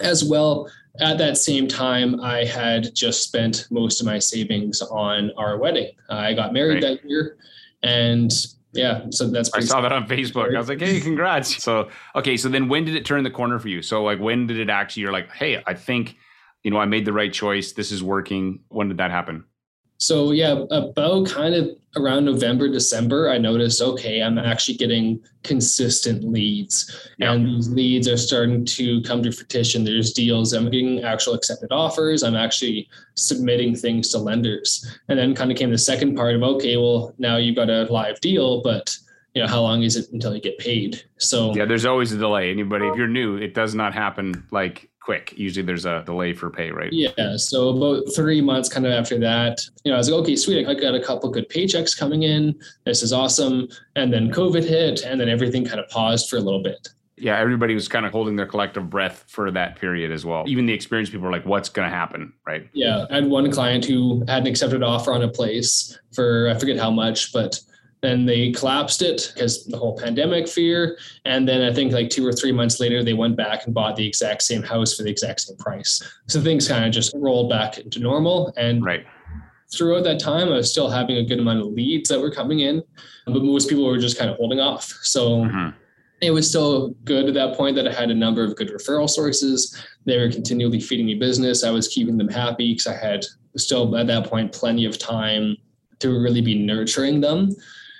As 0.00 0.24
well, 0.24 0.70
at 1.00 1.18
that 1.18 1.36
same 1.36 1.68
time, 1.68 2.20
I 2.20 2.44
had 2.44 2.94
just 2.94 3.22
spent 3.22 3.66
most 3.70 4.00
of 4.00 4.06
my 4.06 4.18
savings 4.18 4.82
on 4.82 5.30
our 5.36 5.58
wedding. 5.58 5.92
I 6.08 6.34
got 6.34 6.52
married 6.52 6.82
right. 6.82 6.98
that 7.00 7.08
year, 7.08 7.36
and 7.82 8.32
yeah, 8.72 9.06
so 9.10 9.28
that's. 9.28 9.52
I 9.54 9.60
saw 9.60 9.80
that 9.80 9.92
on 9.92 10.06
Facebook. 10.06 10.54
I 10.54 10.58
was 10.58 10.68
like, 10.68 10.80
"Hey, 10.80 11.00
congrats!" 11.00 11.62
So, 11.62 11.88
okay, 12.14 12.36
so 12.36 12.48
then 12.48 12.68
when 12.68 12.84
did 12.84 12.94
it 12.94 13.04
turn 13.04 13.22
the 13.24 13.30
corner 13.30 13.58
for 13.58 13.68
you? 13.68 13.82
So, 13.82 14.04
like, 14.04 14.20
when 14.20 14.46
did 14.46 14.58
it 14.58 14.70
actually? 14.70 15.02
You're 15.02 15.12
like, 15.12 15.30
"Hey, 15.32 15.62
I 15.66 15.74
think, 15.74 16.16
you 16.62 16.70
know, 16.70 16.78
I 16.78 16.86
made 16.86 17.04
the 17.04 17.12
right 17.12 17.32
choice. 17.32 17.72
This 17.72 17.92
is 17.92 18.02
working." 18.02 18.60
When 18.68 18.88
did 18.88 18.98
that 18.98 19.10
happen? 19.10 19.44
So 19.98 20.30
yeah, 20.30 20.64
about 20.70 21.26
kind 21.26 21.54
of 21.54 21.70
around 21.98 22.24
November, 22.24 22.68
December, 22.68 23.30
I 23.30 23.38
noticed, 23.38 23.82
okay, 23.82 24.22
I'm 24.22 24.38
actually 24.38 24.76
getting 24.76 25.22
consistent 25.42 26.24
leads. 26.24 27.10
Yeah. 27.18 27.32
And 27.32 27.46
these 27.46 27.68
leads 27.68 28.08
are 28.08 28.16
starting 28.16 28.64
to 28.64 29.02
come 29.02 29.22
to 29.22 29.32
fruition. 29.32 29.84
There's 29.84 30.12
deals. 30.12 30.52
I'm 30.52 30.70
getting 30.70 31.02
actual 31.02 31.34
accepted 31.34 31.72
offers. 31.72 32.22
I'm 32.22 32.36
actually 32.36 32.88
submitting 33.14 33.74
things 33.74 34.10
to 34.10 34.18
lenders. 34.18 34.98
And 35.08 35.18
then 35.18 35.34
kind 35.34 35.50
of 35.50 35.58
came 35.58 35.70
the 35.70 35.78
second 35.78 36.16
part 36.16 36.34
of, 36.34 36.42
okay, 36.42 36.76
well, 36.76 37.14
now 37.18 37.36
you've 37.36 37.56
got 37.56 37.70
a 37.70 37.84
live 37.84 38.20
deal, 38.20 38.62
but 38.62 38.96
you 39.34 39.42
know, 39.42 39.48
how 39.48 39.60
long 39.60 39.82
is 39.82 39.96
it 39.96 40.10
until 40.12 40.34
you 40.34 40.40
get 40.40 40.58
paid? 40.58 41.02
So 41.18 41.54
yeah, 41.54 41.64
there's 41.64 41.86
always 41.86 42.12
a 42.12 42.18
delay. 42.18 42.50
Anybody, 42.50 42.86
if 42.86 42.96
you're 42.96 43.06
new, 43.06 43.36
it 43.36 43.54
does 43.54 43.74
not 43.74 43.94
happen 43.94 44.46
like 44.50 44.90
quick. 45.08 45.32
Usually 45.38 45.64
there's 45.64 45.86
a 45.86 46.02
delay 46.04 46.34
for 46.34 46.50
pay, 46.50 46.70
right? 46.70 46.92
Yeah. 46.92 47.38
So 47.38 47.70
about 47.70 48.14
three 48.14 48.42
months 48.42 48.68
kind 48.68 48.84
of 48.84 48.92
after 48.92 49.18
that, 49.20 49.58
you 49.82 49.90
know, 49.90 49.96
I 49.96 49.98
was 49.98 50.10
like, 50.10 50.20
okay, 50.20 50.36
sweet. 50.36 50.68
I 50.68 50.74
got 50.74 50.94
a 50.94 51.02
couple 51.02 51.30
good 51.30 51.48
paychecks 51.48 51.98
coming 51.98 52.24
in. 52.24 52.54
This 52.84 53.02
is 53.02 53.10
awesome. 53.10 53.68
And 53.96 54.12
then 54.12 54.30
COVID 54.30 54.62
hit 54.64 55.04
and 55.06 55.18
then 55.18 55.30
everything 55.30 55.64
kind 55.64 55.80
of 55.80 55.88
paused 55.88 56.28
for 56.28 56.36
a 56.36 56.40
little 56.40 56.62
bit. 56.62 56.88
Yeah, 57.16 57.38
everybody 57.38 57.72
was 57.72 57.88
kind 57.88 58.04
of 58.04 58.12
holding 58.12 58.36
their 58.36 58.44
collective 58.44 58.90
breath 58.90 59.24
for 59.28 59.50
that 59.50 59.76
period 59.76 60.12
as 60.12 60.26
well. 60.26 60.44
Even 60.46 60.66
the 60.66 60.74
experienced 60.74 61.10
people 61.10 61.24
were 61.24 61.32
like, 61.32 61.46
what's 61.46 61.70
going 61.70 61.88
to 61.88 61.96
happen? 61.96 62.34
Right. 62.46 62.68
Yeah. 62.74 63.06
I 63.10 63.14
had 63.14 63.30
one 63.30 63.50
client 63.50 63.86
who 63.86 64.26
had 64.28 64.42
an 64.42 64.46
accepted 64.46 64.82
offer 64.82 65.14
on 65.14 65.22
a 65.22 65.28
place 65.28 65.98
for, 66.12 66.50
I 66.54 66.58
forget 66.58 66.76
how 66.76 66.90
much, 66.90 67.32
but 67.32 67.58
then 68.00 68.26
they 68.26 68.52
collapsed 68.52 69.02
it 69.02 69.32
because 69.34 69.64
the 69.64 69.76
whole 69.76 69.96
pandemic 69.96 70.48
fear. 70.48 70.98
And 71.24 71.48
then 71.48 71.62
I 71.62 71.74
think 71.74 71.92
like 71.92 72.10
two 72.10 72.26
or 72.26 72.32
three 72.32 72.52
months 72.52 72.78
later, 72.78 73.02
they 73.02 73.12
went 73.12 73.36
back 73.36 73.64
and 73.64 73.74
bought 73.74 73.96
the 73.96 74.06
exact 74.06 74.42
same 74.42 74.62
house 74.62 74.96
for 74.96 75.02
the 75.02 75.10
exact 75.10 75.40
same 75.40 75.56
price. 75.56 76.02
So 76.26 76.40
things 76.40 76.68
kind 76.68 76.84
of 76.84 76.92
just 76.92 77.12
rolled 77.16 77.50
back 77.50 77.78
into 77.78 77.98
normal. 77.98 78.52
And 78.56 78.84
right. 78.84 79.04
throughout 79.72 80.04
that 80.04 80.20
time, 80.20 80.48
I 80.48 80.56
was 80.56 80.70
still 80.70 80.88
having 80.88 81.16
a 81.16 81.24
good 81.24 81.40
amount 81.40 81.60
of 81.60 81.66
leads 81.66 82.08
that 82.10 82.20
were 82.20 82.30
coming 82.30 82.60
in, 82.60 82.82
but 83.26 83.42
most 83.42 83.68
people 83.68 83.84
were 83.84 83.98
just 83.98 84.16
kind 84.16 84.30
of 84.30 84.36
holding 84.36 84.60
off. 84.60 84.84
So 85.02 85.42
mm-hmm. 85.42 85.70
it 86.20 86.30
was 86.30 86.48
still 86.48 86.90
good 87.04 87.26
at 87.26 87.34
that 87.34 87.56
point 87.56 87.74
that 87.76 87.88
I 87.88 87.92
had 87.92 88.10
a 88.10 88.14
number 88.14 88.44
of 88.44 88.54
good 88.54 88.68
referral 88.68 89.10
sources. 89.10 89.76
They 90.04 90.18
were 90.18 90.30
continually 90.30 90.78
feeding 90.78 91.06
me 91.06 91.14
business. 91.14 91.64
I 91.64 91.70
was 91.70 91.88
keeping 91.88 92.16
them 92.16 92.28
happy 92.28 92.74
because 92.74 92.86
I 92.86 92.94
had 92.96 93.24
still 93.56 93.96
at 93.96 94.06
that 94.06 94.30
point 94.30 94.52
plenty 94.52 94.84
of 94.84 94.98
time 94.98 95.56
to 95.98 96.10
really 96.10 96.40
be 96.40 96.54
nurturing 96.54 97.20
them 97.20 97.50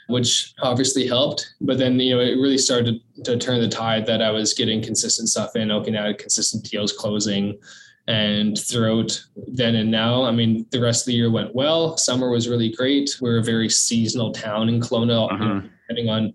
which 0.09 0.55
obviously 0.61 1.07
helped. 1.07 1.55
But 1.61 1.79
then, 1.79 1.99
you 2.01 2.17
know, 2.17 2.21
it 2.21 2.35
really 2.35 2.59
started 2.59 3.01
to 3.25 3.37
turn 3.39 3.61
the 3.61 3.69
tide 3.69 4.07
that 4.07 4.23
I 4.23 4.31
was 4.31 4.55
getting 4.55 4.83
consistent 4.83 5.29
stuff 5.29 5.55
in. 5.55 5.71
Okay, 5.71 5.91
now 5.91 6.13
consistent 6.13 6.65
deals 6.65 6.93
closing. 6.93 7.59
And 8.07 8.59
throughout 8.59 9.23
then 9.49 9.77
and 9.77 9.91
now, 9.91 10.25
I 10.25 10.31
mean, 10.31 10.67
the 10.71 10.81
rest 10.81 11.03
of 11.03 11.07
the 11.07 11.13
year 11.13 11.31
went 11.31 11.55
well. 11.55 11.99
Summer 11.99 12.31
was 12.31 12.49
really 12.49 12.71
great. 12.73 13.17
We're 13.21 13.39
a 13.39 13.45
very 13.45 13.69
seasonal 13.69 14.33
town 14.33 14.71
in 14.71 14.81
Kelowna, 14.81 15.31
uh-huh. 15.31 15.61
depending 15.87 16.09
on 16.09 16.33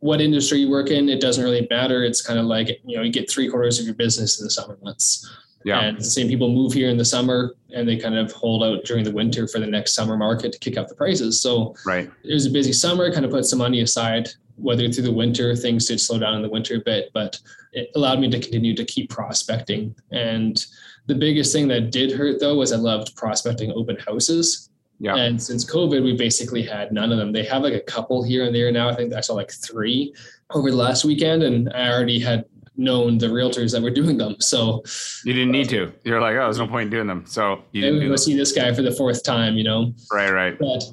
what 0.00 0.22
industry 0.22 0.60
you 0.60 0.70
work 0.70 0.90
in, 0.90 1.08
it 1.08 1.20
doesn't 1.20 1.44
really 1.44 1.66
matter. 1.70 2.02
It's 2.02 2.22
kind 2.22 2.38
of 2.38 2.46
like, 2.46 2.80
you 2.84 2.96
know, 2.96 3.02
you 3.02 3.12
get 3.12 3.30
three 3.30 3.48
quarters 3.48 3.78
of 3.78 3.84
your 3.84 3.94
business 3.94 4.40
in 4.40 4.44
the 4.44 4.50
summer 4.50 4.78
months. 4.82 5.28
Yeah. 5.64 5.80
And 5.80 5.98
the 5.98 6.04
same 6.04 6.28
people 6.28 6.50
move 6.50 6.72
here 6.72 6.88
in 6.88 6.96
the 6.96 7.04
summer 7.04 7.54
and 7.74 7.86
they 7.86 7.96
kind 7.96 8.16
of 8.16 8.32
hold 8.32 8.62
out 8.62 8.84
during 8.84 9.04
the 9.04 9.12
winter 9.12 9.46
for 9.46 9.58
the 9.58 9.66
next 9.66 9.92
summer 9.92 10.16
market 10.16 10.52
to 10.52 10.58
kick 10.58 10.78
up 10.78 10.88
the 10.88 10.94
prices. 10.94 11.40
So 11.40 11.74
right. 11.84 12.10
it 12.24 12.32
was 12.32 12.46
a 12.46 12.50
busy 12.50 12.72
summer, 12.72 13.12
kind 13.12 13.24
of 13.24 13.30
put 13.30 13.44
some 13.44 13.58
money 13.58 13.80
aside, 13.82 14.28
whether 14.56 14.88
through 14.90 15.04
the 15.04 15.12
winter, 15.12 15.54
things 15.54 15.86
did 15.86 16.00
slow 16.00 16.18
down 16.18 16.34
in 16.34 16.42
the 16.42 16.48
winter 16.48 16.76
a 16.76 16.80
bit, 16.80 17.10
but 17.12 17.38
it 17.72 17.90
allowed 17.94 18.20
me 18.20 18.30
to 18.30 18.40
continue 18.40 18.74
to 18.74 18.84
keep 18.84 19.10
prospecting. 19.10 19.94
And 20.10 20.64
the 21.06 21.14
biggest 21.14 21.52
thing 21.52 21.68
that 21.68 21.90
did 21.90 22.12
hurt 22.12 22.40
though 22.40 22.56
was 22.56 22.72
I 22.72 22.76
loved 22.76 23.14
prospecting 23.16 23.72
open 23.72 23.98
houses. 23.98 24.70
Yeah. 24.98 25.16
And 25.16 25.42
since 25.42 25.64
COVID, 25.64 26.04
we 26.04 26.14
basically 26.14 26.62
had 26.62 26.92
none 26.92 27.10
of 27.10 27.18
them. 27.18 27.32
They 27.32 27.44
have 27.44 27.62
like 27.62 27.72
a 27.72 27.80
couple 27.80 28.22
here 28.22 28.44
and 28.44 28.54
there 28.54 28.70
now. 28.70 28.90
I 28.90 28.94
think 28.94 29.14
I 29.14 29.20
saw 29.20 29.34
like 29.34 29.50
three 29.50 30.14
over 30.50 30.70
the 30.70 30.76
last 30.76 31.06
weekend, 31.06 31.42
and 31.42 31.72
I 31.72 31.90
already 31.90 32.18
had 32.18 32.44
known 32.76 33.18
the 33.18 33.26
realtors 33.26 33.72
that 33.72 33.82
were 33.82 33.90
doing 33.90 34.16
them. 34.16 34.36
So 34.40 34.82
you 35.24 35.32
didn't 35.32 35.52
need 35.52 35.68
to. 35.70 35.92
You're 36.04 36.20
like, 36.20 36.36
oh, 36.36 36.44
there's 36.44 36.58
no 36.58 36.66
point 36.66 36.84
in 36.84 36.90
doing 36.90 37.06
them. 37.06 37.24
So 37.26 37.62
you 37.72 37.82
didn't 37.82 38.08
go 38.08 38.16
see 38.16 38.34
this 38.34 38.52
guy 38.52 38.72
for 38.72 38.82
the 38.82 38.92
fourth 38.92 39.22
time, 39.22 39.56
you 39.56 39.64
know? 39.64 39.92
Right, 40.10 40.30
right. 40.30 40.58
But 40.58 40.84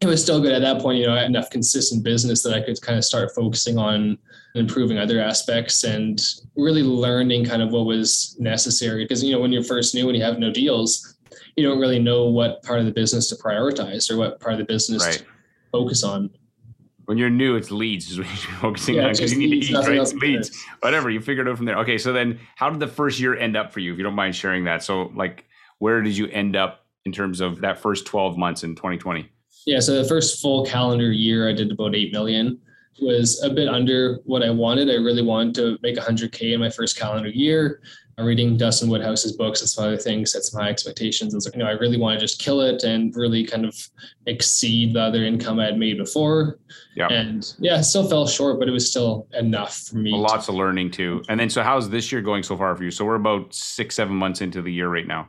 it 0.00 0.06
was 0.06 0.22
still 0.22 0.40
good 0.40 0.52
at 0.52 0.60
that 0.62 0.80
point. 0.80 0.98
You 0.98 1.06
know, 1.06 1.14
I 1.14 1.20
had 1.20 1.26
enough 1.26 1.50
consistent 1.50 2.04
business 2.04 2.42
that 2.42 2.54
I 2.54 2.60
could 2.60 2.80
kind 2.82 2.98
of 2.98 3.04
start 3.04 3.32
focusing 3.34 3.78
on 3.78 4.18
improving 4.54 4.98
other 4.98 5.20
aspects 5.20 5.84
and 5.84 6.20
really 6.56 6.82
learning 6.82 7.44
kind 7.44 7.62
of 7.62 7.72
what 7.72 7.86
was 7.86 8.36
necessary. 8.38 9.04
Because 9.04 9.22
you 9.22 9.32
know, 9.32 9.40
when 9.40 9.52
you're 9.52 9.64
first 9.64 9.94
new 9.94 10.08
and 10.08 10.16
you 10.16 10.22
have 10.22 10.38
no 10.38 10.50
deals, 10.50 11.16
you 11.56 11.66
don't 11.66 11.80
really 11.80 11.98
know 11.98 12.26
what 12.26 12.62
part 12.62 12.80
of 12.80 12.86
the 12.86 12.92
business 12.92 13.28
to 13.30 13.36
prioritize 13.36 14.10
or 14.10 14.16
what 14.16 14.40
part 14.40 14.52
of 14.52 14.58
the 14.58 14.64
business 14.64 15.04
right. 15.04 15.18
to 15.18 15.24
focus 15.72 16.04
on 16.04 16.30
when 17.06 17.18
you're 17.18 17.30
new, 17.30 17.56
it's 17.56 17.70
leads 17.70 18.10
is 18.10 18.18
what 18.18 18.26
you're 18.26 18.36
focusing 18.60 18.96
yeah, 18.96 19.06
on 19.06 19.12
because 19.12 19.32
you 19.32 19.38
need 19.38 19.50
leads, 19.50 19.68
to 19.68 19.92
eat, 19.92 19.98
right? 19.98 20.14
Leads, 20.14 20.64
whatever. 20.80 21.08
You 21.08 21.20
figure 21.20 21.46
it 21.46 21.48
out 21.48 21.56
from 21.56 21.66
there. 21.66 21.78
Okay, 21.78 21.98
so 21.98 22.12
then 22.12 22.38
how 22.56 22.68
did 22.68 22.80
the 22.80 22.88
first 22.88 23.18
year 23.18 23.36
end 23.36 23.56
up 23.56 23.72
for 23.72 23.80
you, 23.80 23.92
if 23.92 23.98
you 23.98 24.04
don't 24.04 24.14
mind 24.14 24.36
sharing 24.36 24.64
that? 24.64 24.82
So, 24.82 25.12
like, 25.14 25.44
where 25.78 26.02
did 26.02 26.16
you 26.16 26.26
end 26.28 26.56
up 26.56 26.86
in 27.04 27.12
terms 27.12 27.40
of 27.40 27.60
that 27.60 27.78
first 27.78 28.06
12 28.06 28.36
months 28.36 28.64
in 28.64 28.74
2020? 28.74 29.28
Yeah, 29.66 29.80
so 29.80 30.00
the 30.00 30.08
first 30.08 30.40
full 30.40 30.64
calendar 30.66 31.10
year, 31.10 31.48
I 31.48 31.52
did 31.52 31.72
about 31.72 31.94
8 31.94 32.12
million. 32.12 32.60
It 32.98 33.04
was 33.04 33.42
a 33.42 33.50
bit 33.50 33.68
under 33.68 34.20
what 34.24 34.42
I 34.42 34.50
wanted. 34.50 34.88
I 34.88 34.94
really 34.94 35.22
wanted 35.22 35.54
to 35.56 35.78
make 35.82 35.96
100K 35.96 36.54
in 36.54 36.60
my 36.60 36.70
first 36.70 36.98
calendar 36.98 37.28
year 37.28 37.80
reading 38.24 38.56
Dustin 38.56 38.88
Woodhouse's 38.88 39.32
books 39.32 39.60
and 39.60 39.68
some 39.68 39.84
other 39.84 39.98
things, 39.98 40.32
set 40.32 40.42
some 40.42 40.60
high 40.60 40.70
expectations. 40.70 41.34
And 41.34 41.42
so, 41.42 41.50
you 41.52 41.58
know, 41.58 41.66
I 41.66 41.72
really 41.72 41.98
want 41.98 42.18
to 42.18 42.24
just 42.24 42.40
kill 42.40 42.62
it 42.62 42.82
and 42.82 43.14
really 43.14 43.44
kind 43.44 43.66
of 43.66 43.76
exceed 44.26 44.94
the 44.94 45.00
other 45.00 45.24
income 45.24 45.60
I 45.60 45.66
had 45.66 45.78
made 45.78 45.98
before. 45.98 46.58
Yeah. 46.94 47.08
And 47.08 47.54
yeah, 47.58 47.80
still 47.82 48.08
fell 48.08 48.26
short, 48.26 48.58
but 48.58 48.68
it 48.68 48.72
was 48.72 48.90
still 48.90 49.28
enough 49.34 49.76
for 49.76 49.96
me. 49.96 50.12
lots 50.12 50.48
of 50.48 50.54
learning 50.54 50.92
too. 50.92 51.22
And 51.28 51.38
then, 51.38 51.50
so 51.50 51.62
how's 51.62 51.90
this 51.90 52.10
year 52.10 52.22
going 52.22 52.42
so 52.42 52.56
far 52.56 52.74
for 52.74 52.84
you? 52.84 52.90
So 52.90 53.04
we're 53.04 53.16
about 53.16 53.52
six, 53.54 53.94
seven 53.94 54.16
months 54.16 54.40
into 54.40 54.62
the 54.62 54.72
year 54.72 54.88
right 54.88 55.06
now. 55.06 55.28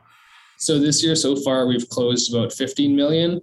So 0.56 0.78
this 0.78 1.04
year 1.04 1.14
so 1.14 1.36
far, 1.36 1.66
we've 1.66 1.88
closed 1.90 2.34
about 2.34 2.52
15 2.54 2.96
million. 2.96 3.40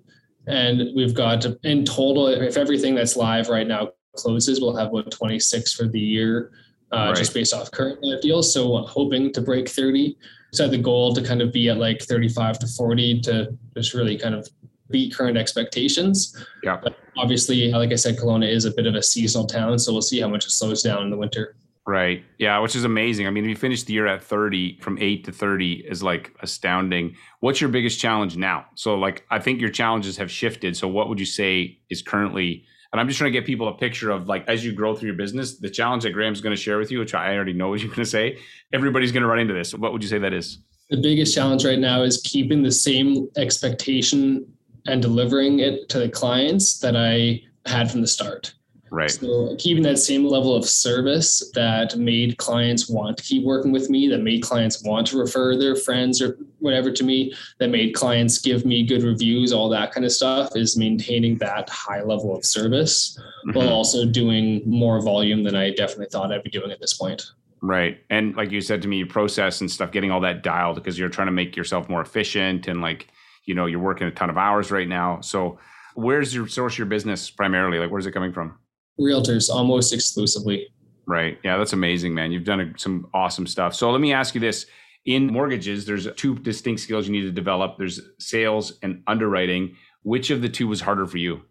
And 0.48 0.96
we've 0.96 1.14
got 1.14 1.46
in 1.64 1.86
total, 1.86 2.28
if 2.28 2.58
everything 2.58 2.96
that's 2.96 3.16
live 3.16 3.50
right 3.50 3.68
now 3.68 3.90
closes, 4.16 4.60
we'll 4.60 4.75
have 4.75 4.90
about 4.90 5.12
26 5.12 5.74
for 5.74 5.88
the 5.88 6.00
year 6.00 6.52
uh, 6.96 7.08
right. 7.08 7.16
just 7.16 7.34
based 7.34 7.54
off 7.54 7.72
current 7.72 8.02
live 8.02 8.22
deals. 8.22 8.54
So 8.54 8.78
hoping 8.86 9.34
to 9.34 9.42
break 9.42 9.68
30. 9.70 10.18
Set 10.54 10.72
the 10.72 10.78
goal 10.78 11.14
to 11.14 11.22
kind 11.22 11.42
of 11.42 11.52
be 11.52 11.70
at 11.70 11.78
like 11.78 12.02
35 12.02 12.60
to 12.60 12.68
40 12.68 13.22
to 13.22 13.58
just 13.75 13.94
really 13.94 14.18
kind 14.18 14.34
of 14.34 14.48
beat 14.90 15.14
current 15.14 15.38
expectations. 15.38 16.46
Yeah. 16.64 16.80
But 16.82 16.98
obviously, 17.18 17.72
like 17.72 17.92
I 17.92 17.96
said, 17.96 18.18
Kelowna 18.18 18.50
is 18.50 18.66
a 18.66 18.72
bit 18.72 18.88
of 18.88 18.96
a 18.96 19.04
seasonal 19.04 19.48
town, 19.48 19.78
so 19.80 19.92
we'll 19.92 20.02
see 20.02 20.22
how 20.22 20.30
much 20.30 20.46
it 20.46 20.52
slows 20.52 20.82
down 20.82 21.04
in 21.04 21.10
the 21.10 21.18
winter. 21.18 21.56
Right. 21.88 22.24
Yeah, 22.40 22.58
which 22.60 22.75
is 22.75 22.84
amazing. 22.84 23.28
I 23.28 23.30
mean, 23.30 23.44
if 23.44 23.50
you 23.50 23.56
finish 23.56 23.84
the 23.84 23.94
year 23.94 24.08
at 24.08 24.24
30 24.24 24.80
from 24.80 24.98
8 24.98 25.25
to 25.25 25.32
30 25.32 25.86
is 25.88 26.02
like 26.02 26.36
astounding. 26.42 27.16
What's 27.42 27.62
your 27.62 27.70
biggest 27.70 28.00
challenge 28.00 28.38
now? 28.38 28.66
So 28.74 28.96
like 28.96 29.24
I 29.30 29.40
think 29.40 29.62
your 29.62 29.70
challenges 29.70 30.18
have 30.18 30.32
shifted. 30.32 30.75
So 30.75 30.88
what 30.88 31.10
would 31.10 31.20
you 31.20 31.28
say 31.28 31.78
is 31.92 32.02
currently 32.02 32.66
and 32.96 33.02
I'm 33.02 33.10
just 33.10 33.18
trying 33.18 33.34
to 33.34 33.38
get 33.38 33.46
people 33.46 33.68
a 33.68 33.74
picture 33.74 34.10
of 34.10 34.30
like 34.30 34.48
as 34.48 34.64
you 34.64 34.72
grow 34.72 34.96
through 34.96 35.08
your 35.08 35.18
business, 35.18 35.58
the 35.58 35.70
challenge 35.70 36.04
that 36.04 36.12
Graham's 36.12 36.40
going 36.40 36.56
to 36.56 36.62
share 36.62 36.78
with 36.78 36.92
you, 36.92 37.00
which 37.00 37.14
I 37.14 37.36
already 37.36 37.52
know 37.52 37.68
what 37.68 37.82
you're 37.82 37.90
going 37.90 38.06
to 38.06 38.10
say. 38.10 38.40
Everybody's 38.72 39.12
going 39.12 39.24
to 39.24 39.28
run 39.28 39.40
into 39.40 39.54
this. 39.54 39.74
What 39.74 39.92
would 39.92 40.02
you 40.02 40.08
say 40.08 40.18
that 40.20 40.32
is? 40.32 40.60
The 40.90 41.02
biggest 41.02 41.36
challenge 41.36 41.66
right 41.66 41.78
now 41.78 42.04
is 42.04 42.22
keeping 42.22 42.64
the 42.64 42.72
same 42.72 43.28
expectation 43.36 44.50
and 44.88 45.02
delivering 45.02 45.60
it 45.60 45.90
to 45.90 46.00
the 46.00 46.08
clients 46.08 46.80
that 46.80 46.96
I 46.96 47.42
had 47.66 47.92
from 47.92 48.00
the 48.00 48.08
start. 48.08 48.54
Right. 48.92 49.10
So 49.10 49.56
keeping 49.58 49.84
that 49.84 49.98
same 49.98 50.25
level 50.25 50.56
of 50.56 50.63
service 50.65 51.51
that 51.56 51.98
made 51.98 52.38
clients 52.38 52.88
want 52.88 53.18
to 53.18 53.24
keep 53.24 53.44
working 53.44 53.72
with 53.72 53.89
me, 53.89 54.08
that 54.10 54.20
made 54.20 54.44
clients 54.44 54.84
want 54.84 55.08
to 55.08 55.18
refer 55.18 55.58
their 55.58 55.75
friends 55.75 56.22
or 56.22 56.38
whatever 56.60 56.92
to 56.92 57.04
me, 57.04 57.34
that 57.60 57.70
made 57.70 57.94
clients 57.94 58.39
give 58.39 58.63
me 58.65 58.86
good 58.86 59.04
reviews, 59.04 59.51
all 59.51 59.70
that 59.70 59.92
kind 59.92 60.06
of 60.06 60.12
stuff 60.12 60.56
is 60.56 60.77
maintaining 60.77 61.38
that 61.39 61.70
high 61.70 62.04
level 62.04 62.36
of 62.36 62.46
service 62.46 63.20
mm-hmm. 63.48 63.58
while 63.58 63.70
also 63.70 64.06
doing 64.06 64.62
more 64.65 65.01
volume 65.01 65.44
than 65.44 65.56
I 65.56 65.72
definitely 65.72 66.08
thought 66.12 66.32
I'd 66.32 66.44
be 66.44 66.51
doing 66.51 66.72
at 66.72 66.80
this 66.80 66.94
point. 66.94 67.24
Right. 67.62 68.00
And 68.12 68.36
like 68.36 68.51
you 68.51 68.62
said 68.62 68.84
to 68.84 68.88
me, 68.88 69.04
process 69.04 69.62
and 69.62 69.72
stuff, 69.72 69.92
getting 69.92 70.12
all 70.12 70.22
that 70.22 70.44
dialed 70.44 70.75
because 70.75 71.00
you're 71.00 71.10
trying 71.10 71.27
to 71.27 71.32
make 71.32 71.56
yourself 71.56 71.89
more 71.89 72.01
efficient 72.01 72.68
and 72.68 72.82
like, 72.82 73.08
you 73.46 73.56
know, 73.56 73.65
you're 73.65 73.80
working 73.80 74.06
a 74.06 74.12
ton 74.12 74.30
of 74.30 74.38
hours 74.38 74.70
right 74.70 74.88
now. 74.88 75.22
So 75.22 75.58
where's 75.96 76.36
your 76.36 76.48
source 76.48 76.75
of 76.75 76.77
your 76.77 76.88
business 76.88 77.32
primarily? 77.32 77.80
Like 77.80 77.89
where's 77.89 78.06
it 78.06 78.12
coming 78.12 78.32
from? 78.32 78.60
Realtors 79.00 79.50
almost 79.50 79.94
exclusively. 79.94 80.68
Right. 81.08 81.38
Yeah, 81.44 81.58
that's 81.58 81.74
amazing, 81.74 82.14
man. 82.14 82.32
You've 82.32 82.46
done 82.46 82.74
some 82.78 83.08
awesome 83.14 83.46
stuff. 83.46 83.75
So 83.75 83.92
let 83.92 84.02
me 84.02 84.14
ask 84.14 84.34
you 84.34 84.42
this. 84.42 84.66
In 85.06 85.28
mortgages, 85.28 85.86
there's 85.86 86.12
two 86.16 86.36
distinct 86.40 86.82
skills 86.82 87.06
you 87.06 87.12
need 87.12 87.22
to 87.22 87.32
develop. 87.32 87.78
There's 87.78 88.02
sales 88.18 88.80
and 88.82 89.04
underwriting. 89.06 89.75
Which 90.02 90.32
of 90.32 90.42
the 90.42 90.50
two 90.50 90.68
was 90.68 90.82
harder 90.82 91.06
for 91.06 91.18
you? 91.18 91.42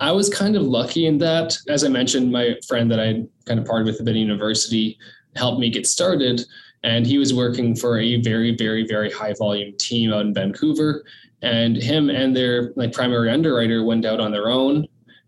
I 0.00 0.10
was 0.10 0.28
kind 0.28 0.56
of 0.56 0.62
lucky 0.62 1.06
in 1.06 1.18
that. 1.18 1.56
As 1.68 1.84
I 1.84 1.88
mentioned, 1.88 2.32
my 2.32 2.56
friend 2.66 2.90
that 2.90 2.98
I 2.98 3.24
kind 3.46 3.60
of 3.60 3.64
parted 3.66 3.86
with 3.86 4.00
at 4.00 4.04
the 4.04 4.12
university 4.12 4.98
helped 5.36 5.60
me 5.60 5.70
get 5.70 5.86
started. 5.86 6.42
and 6.82 7.06
he 7.06 7.18
was 7.18 7.34
working 7.34 7.74
for 7.74 7.98
a 7.98 8.20
very, 8.22 8.54
very, 8.56 8.86
very 8.86 9.10
high 9.10 9.34
volume 9.38 9.74
team 9.78 10.12
out 10.12 10.26
in 10.26 10.34
Vancouver. 10.34 11.04
And 11.42 11.76
him 11.76 12.10
and 12.10 12.34
their 12.34 12.72
like 12.76 12.92
primary 12.92 13.30
underwriter 13.30 13.84
went 13.84 14.04
out 14.04 14.20
on 14.20 14.32
their 14.32 14.48
own. 14.48 14.86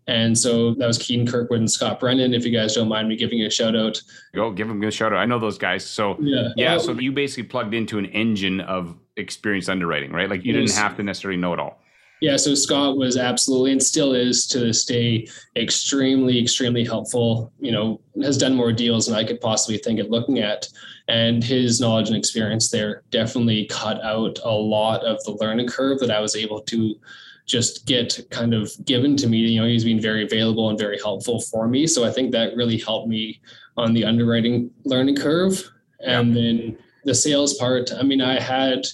And 0.09 0.35
so 0.35 0.73
that 0.73 0.87
was 0.87 0.97
Keaton 0.97 1.27
Kirkwood 1.27 1.59
and 1.59 1.69
Scott 1.69 1.99
Brennan. 1.99 2.33
If 2.33 2.43
you 2.43 2.51
guys 2.51 2.73
don't 2.73 2.87
mind 2.87 3.07
me 3.07 3.15
giving 3.15 3.43
a 3.43 3.49
shout 3.49 3.75
out, 3.75 4.01
go 4.33 4.49
give 4.49 4.67
them 4.67 4.81
a 4.81 4.89
shout 4.89 5.13
out. 5.13 5.19
I 5.19 5.25
know 5.25 5.37
those 5.37 5.59
guys. 5.59 5.85
So 5.85 6.17
yeah, 6.19 6.47
yeah. 6.55 6.75
Uh, 6.75 6.79
so 6.79 6.93
you 6.93 7.11
basically 7.11 7.43
plugged 7.43 7.75
into 7.75 7.99
an 7.99 8.07
engine 8.07 8.59
of 8.61 8.97
experienced 9.17 9.69
underwriting, 9.69 10.11
right? 10.11 10.27
Like 10.27 10.43
you 10.43 10.51
didn't 10.51 10.71
have 10.71 10.97
to 10.97 11.03
necessarily 11.03 11.39
know 11.39 11.53
it 11.53 11.59
all. 11.59 11.79
Yeah, 12.21 12.37
so 12.37 12.55
Scott 12.55 12.97
was 12.97 13.17
absolutely 13.17 13.71
and 13.71 13.81
still 13.81 14.13
is 14.13 14.47
to 14.47 14.59
this 14.59 14.83
day 14.83 15.27
extremely, 15.55 16.41
extremely 16.41 16.83
helpful. 16.83 17.53
You 17.59 17.71
know, 17.71 18.01
has 18.23 18.39
done 18.39 18.55
more 18.55 18.73
deals 18.73 19.05
than 19.05 19.15
I 19.15 19.23
could 19.23 19.39
possibly 19.39 19.77
think 19.77 19.99
of 19.99 20.09
looking 20.09 20.39
at. 20.39 20.67
And 21.07 21.43
his 21.43 21.79
knowledge 21.79 22.07
and 22.07 22.17
experience 22.17 22.71
there 22.71 23.03
definitely 23.11 23.67
cut 23.67 24.03
out 24.03 24.39
a 24.43 24.51
lot 24.51 25.03
of 25.03 25.23
the 25.23 25.37
learning 25.39 25.67
curve 25.67 25.99
that 25.99 26.09
I 26.09 26.19
was 26.19 26.35
able 26.35 26.61
to 26.61 26.95
just 27.49 27.85
get 27.87 28.19
kind 28.29 28.53
of 28.53 28.71
given 28.85 29.17
to 29.17 29.27
me. 29.27 29.39
You 29.39 29.61
know, 29.61 29.67
he's 29.67 29.83
been 29.83 29.99
very 29.99 30.23
available 30.23 30.69
and 30.69 30.77
very 30.77 30.99
helpful 30.99 31.41
for 31.41 31.67
me. 31.67 31.87
So 31.87 32.05
I 32.05 32.11
think 32.11 32.31
that 32.31 32.55
really 32.55 32.77
helped 32.77 33.09
me 33.09 33.41
on 33.75 33.93
the 33.93 34.05
underwriting 34.05 34.69
learning 34.85 35.15
curve. 35.15 35.61
And 36.05 36.35
yeah. 36.35 36.41
then 36.41 36.77
the 37.05 37.15
sales 37.15 37.55
part, 37.55 37.91
I 37.91 38.03
mean, 38.03 38.21
I 38.21 38.39
had 38.39 38.85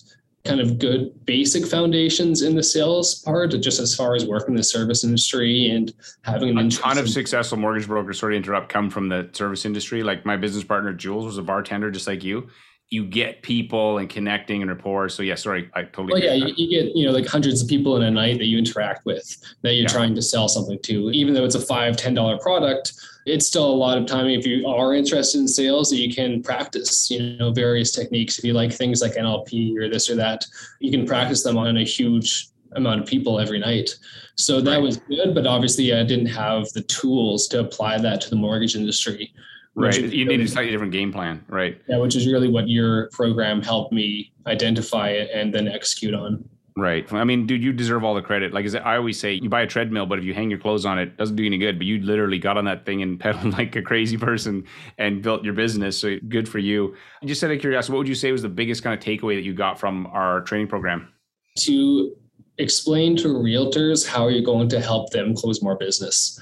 kind 0.46 0.62
of 0.62 0.80
good 0.80 1.26
basic 1.26 1.66
foundations 1.66 2.44
in 2.44 2.56
the 2.56 2.64
sales 2.64 3.16
part, 3.16 3.50
just 3.60 3.80
as 3.80 3.96
far 3.96 4.16
as 4.16 4.26
working 4.26 4.52
in 4.52 4.56
the 4.56 4.64
service 4.64 5.04
industry 5.04 5.72
and 5.72 5.94
having 6.22 6.50
an 6.50 6.68
a 6.68 6.70
ton 6.70 6.98
of 6.98 7.10
successful 7.10 7.58
mortgage 7.58 7.88
brokers. 7.88 8.20
Sorry 8.20 8.36
to 8.36 8.38
interrupt. 8.38 8.70
Come 8.70 8.90
from 8.90 9.10
the 9.10 9.30
service 9.34 9.66
industry. 9.66 10.02
Like 10.04 10.26
my 10.26 10.38
business 10.38 10.64
partner 10.64 10.94
Jules 10.94 11.26
was 11.26 11.38
a 11.38 11.44
bartender, 11.44 11.92
just 11.92 12.08
like 12.08 12.24
you. 12.24 12.48
You 12.92 13.06
get 13.06 13.42
people 13.42 13.98
and 13.98 14.10
connecting 14.10 14.62
and 14.62 14.70
rapport. 14.70 15.10
So 15.10 15.24
yeah, 15.24 15.36
sorry, 15.36 15.70
I 15.74 15.84
totally. 15.84 16.14
Well, 16.14 16.24
yeah, 16.24 16.34
you, 16.34 16.54
you, 16.56 16.70
get 16.70 16.96
you 16.96 17.06
know 17.06 17.12
like 17.12 17.26
hundreds 17.26 17.62
of 17.62 17.68
people 17.68 17.98
in 17.98 18.04
a 18.04 18.12
night 18.12 18.38
that 18.38 18.46
you 18.46 18.58
interact 18.58 19.06
with 19.06 19.38
that 19.64 19.74
you're 19.74 19.84
yeah. 19.84 19.88
trying 19.88 20.16
to 20.16 20.22
sell 20.22 20.48
something 20.48 20.80
to, 20.84 21.12
even 21.12 21.34
though 21.34 21.46
it's 21.46 21.56
a 21.56 21.60
five 21.60 21.98
ten 21.98 22.14
dollar 22.14 22.38
product 22.38 22.94
it's 23.26 23.48
still 23.48 23.66
a 23.66 23.74
lot 23.74 23.98
of 23.98 24.06
time 24.06 24.28
if 24.28 24.46
you 24.46 24.68
are 24.68 24.94
interested 24.94 25.40
in 25.40 25.48
sales 25.48 25.90
that 25.90 25.98
you 25.98 26.14
can 26.14 26.42
practice 26.44 27.10
you 27.10 27.36
know 27.38 27.52
various 27.52 27.92
techniques 27.92 28.38
if 28.38 28.46
you 28.46 28.54
like 28.54 28.72
things 28.72 29.02
like 29.02 29.14
nlp 29.14 29.78
or 29.78 29.90
this 29.90 30.10
or 30.10 30.16
that 30.16 30.46
you 30.80 30.92
can 30.92 31.06
practice 31.06 31.44
them 31.44 31.58
on 31.58 31.78
a 31.78 31.84
huge 31.84 32.50
amount 32.74 33.02
of 33.02 33.08
people 33.08 33.40
every 33.40 33.60
night 33.60 33.90
so 34.36 34.62
that 34.62 34.74
right. 34.74 34.82
was 34.82 34.98
good 34.98 35.34
but 35.34 35.48
obviously 35.48 35.94
i 35.94 36.04
didn't 36.04 36.26
have 36.26 36.72
the 36.74 36.84
tools 36.84 37.48
to 37.48 37.60
apply 37.60 37.98
that 37.98 38.22
to 38.22 38.30
the 38.30 38.36
mortgage 38.36 38.76
industry 38.76 39.34
right 39.76 40.02
you 40.02 40.26
need 40.26 40.40
a 40.40 40.48
slightly 40.48 40.72
different 40.72 40.92
game 40.92 41.12
plan 41.12 41.44
right 41.48 41.82
yeah 41.88 41.98
which 41.98 42.16
is 42.16 42.28
really 42.28 42.48
what 42.48 42.68
your 42.68 43.10
program 43.12 43.62
helped 43.62 43.92
me 43.92 44.32
identify 44.48 45.10
it 45.10 45.30
and 45.34 45.54
then 45.54 45.68
execute 45.68 46.14
on 46.14 46.48
Right. 46.78 47.12
I 47.14 47.24
mean, 47.24 47.48
dude, 47.48 47.64
you 47.64 47.72
deserve 47.72 48.04
all 48.04 48.14
the 48.14 48.22
credit. 48.22 48.52
Like 48.52 48.68
I 48.76 48.98
always 48.98 49.18
say, 49.18 49.36
you 49.36 49.48
buy 49.48 49.62
a 49.62 49.68
treadmill, 49.68 50.06
but 50.06 50.20
if 50.20 50.26
you 50.26 50.34
hang 50.34 50.50
your 50.50 50.60
clothes 50.60 50.86
on 50.86 51.00
it, 51.00 51.04
it 51.04 51.18
doesn't 51.18 51.38
do 51.38 51.46
any 51.46 51.58
good. 51.58 51.78
But 51.78 51.88
you 51.88 52.02
literally 52.02 52.38
got 52.38 52.58
on 52.58 52.66
that 52.66 52.86
thing 52.86 53.02
and 53.02 53.18
pedaled 53.20 53.54
like 53.54 53.78
a 53.78 53.82
crazy 53.82 54.18
person 54.18 54.66
and 54.98 55.22
built 55.22 55.46
your 55.46 55.54
business. 55.54 55.98
So 55.98 56.18
good 56.28 56.50
for 56.50 56.60
you. 56.60 56.94
I 57.24 57.28
just 57.28 57.42
out 57.46 57.52
of 57.52 57.62
curiosity, 57.62 57.94
what 57.94 58.00
would 58.00 58.10
you 58.10 58.16
say 58.16 58.34
was 58.34 58.42
the 58.42 58.50
biggest 58.50 58.84
kind 58.84 58.94
of 58.94 59.04
takeaway 59.04 59.36
that 59.36 59.44
you 59.44 59.54
got 59.54 59.80
from 59.80 60.06
our 60.08 60.42
training 60.42 60.68
program? 60.68 61.14
To 61.60 62.14
explain 62.58 63.16
to 63.18 63.30
realtors 63.30 64.06
how 64.06 64.28
you're 64.28 64.44
going 64.44 64.68
to 64.70 64.82
help 64.82 65.12
them 65.12 65.34
close 65.34 65.62
more 65.62 65.78
business. 65.78 66.42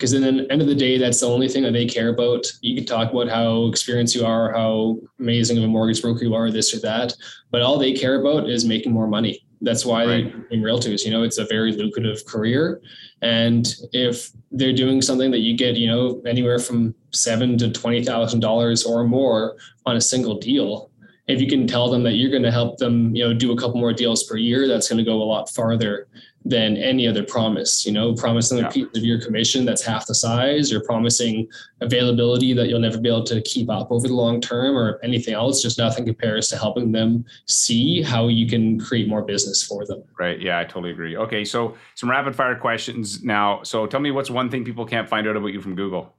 Because 0.00 0.14
in 0.14 0.22
the 0.22 0.50
end 0.50 0.62
of 0.62 0.66
the 0.66 0.74
day, 0.74 0.96
that's 0.96 1.20
the 1.20 1.28
only 1.28 1.46
thing 1.46 1.62
that 1.64 1.74
they 1.74 1.84
care 1.84 2.08
about. 2.08 2.46
You 2.62 2.74
can 2.74 2.86
talk 2.86 3.12
about 3.12 3.28
how 3.28 3.66
experienced 3.66 4.14
you 4.14 4.24
are, 4.24 4.50
how 4.50 4.98
amazing 5.18 5.58
of 5.58 5.64
a 5.64 5.68
mortgage 5.68 6.00
broker 6.00 6.24
you 6.24 6.34
are, 6.34 6.50
this 6.50 6.74
or 6.74 6.80
that, 6.80 7.12
but 7.50 7.60
all 7.60 7.78
they 7.78 7.92
care 7.92 8.18
about 8.18 8.48
is 8.48 8.64
making 8.64 8.92
more 8.92 9.06
money 9.06 9.44
that's 9.60 9.84
why 9.84 10.06
right. 10.06 10.48
they 10.50 10.56
in 10.56 10.62
realtors. 10.62 11.04
You 11.04 11.10
know, 11.10 11.22
it's 11.22 11.38
a 11.38 11.44
very 11.44 11.72
lucrative 11.72 12.24
career, 12.26 12.80
and 13.22 13.74
if 13.92 14.30
they're 14.50 14.72
doing 14.72 15.02
something 15.02 15.30
that 15.30 15.40
you 15.40 15.56
get, 15.56 15.76
you 15.76 15.86
know, 15.86 16.20
anywhere 16.26 16.58
from 16.58 16.94
seven 17.10 17.58
to 17.58 17.70
twenty 17.70 18.02
thousand 18.02 18.40
dollars 18.40 18.84
or 18.84 19.04
more 19.04 19.56
on 19.86 19.96
a 19.96 20.00
single 20.00 20.38
deal, 20.38 20.90
if 21.28 21.40
you 21.40 21.46
can 21.46 21.66
tell 21.66 21.90
them 21.90 22.02
that 22.04 22.12
you're 22.12 22.30
going 22.30 22.42
to 22.42 22.50
help 22.50 22.78
them, 22.78 23.14
you 23.14 23.22
know, 23.22 23.34
do 23.34 23.52
a 23.52 23.56
couple 23.56 23.78
more 23.78 23.92
deals 23.92 24.24
per 24.24 24.36
year, 24.36 24.66
that's 24.66 24.88
going 24.88 24.98
to 24.98 25.04
go 25.04 25.22
a 25.22 25.24
lot 25.24 25.50
farther 25.50 26.08
than 26.44 26.76
any 26.76 27.06
other 27.06 27.22
promise. 27.22 27.84
You 27.84 27.92
know, 27.92 28.14
promising 28.14 28.58
yeah. 28.58 28.68
a 28.68 28.70
piece 28.70 28.88
of 28.96 29.04
your 29.04 29.20
commission 29.20 29.64
that's 29.64 29.84
half 29.84 30.06
the 30.06 30.14
size, 30.14 30.72
or 30.72 30.80
promising 30.80 31.48
availability 31.80 32.52
that 32.54 32.68
you'll 32.68 32.80
never 32.80 32.98
be 32.98 33.08
able 33.08 33.24
to 33.24 33.42
keep 33.42 33.68
up 33.68 33.90
over 33.90 34.08
the 34.08 34.14
long 34.14 34.40
term, 34.40 34.76
or 34.76 34.98
anything 35.02 35.34
else. 35.34 35.62
Just 35.62 35.78
nothing 35.78 36.04
compares 36.06 36.48
to 36.48 36.56
helping 36.56 36.92
them 36.92 37.24
see 37.46 38.02
how 38.02 38.28
you 38.28 38.46
can 38.46 38.80
create 38.80 39.08
more 39.08 39.22
business 39.22 39.62
for 39.62 39.84
them. 39.86 40.02
Right. 40.18 40.40
Yeah, 40.40 40.58
I 40.58 40.64
totally 40.64 40.92
agree. 40.92 41.16
Okay, 41.16 41.44
so 41.44 41.76
some 41.94 42.10
rapid 42.10 42.34
fire 42.34 42.56
questions 42.56 43.22
now. 43.22 43.62
So 43.62 43.86
tell 43.86 44.00
me, 44.00 44.10
what's 44.10 44.30
one 44.30 44.50
thing 44.50 44.64
people 44.64 44.86
can't 44.86 45.08
find 45.08 45.28
out 45.28 45.36
about 45.36 45.48
you 45.48 45.60
from 45.60 45.74
Google? 45.74 46.14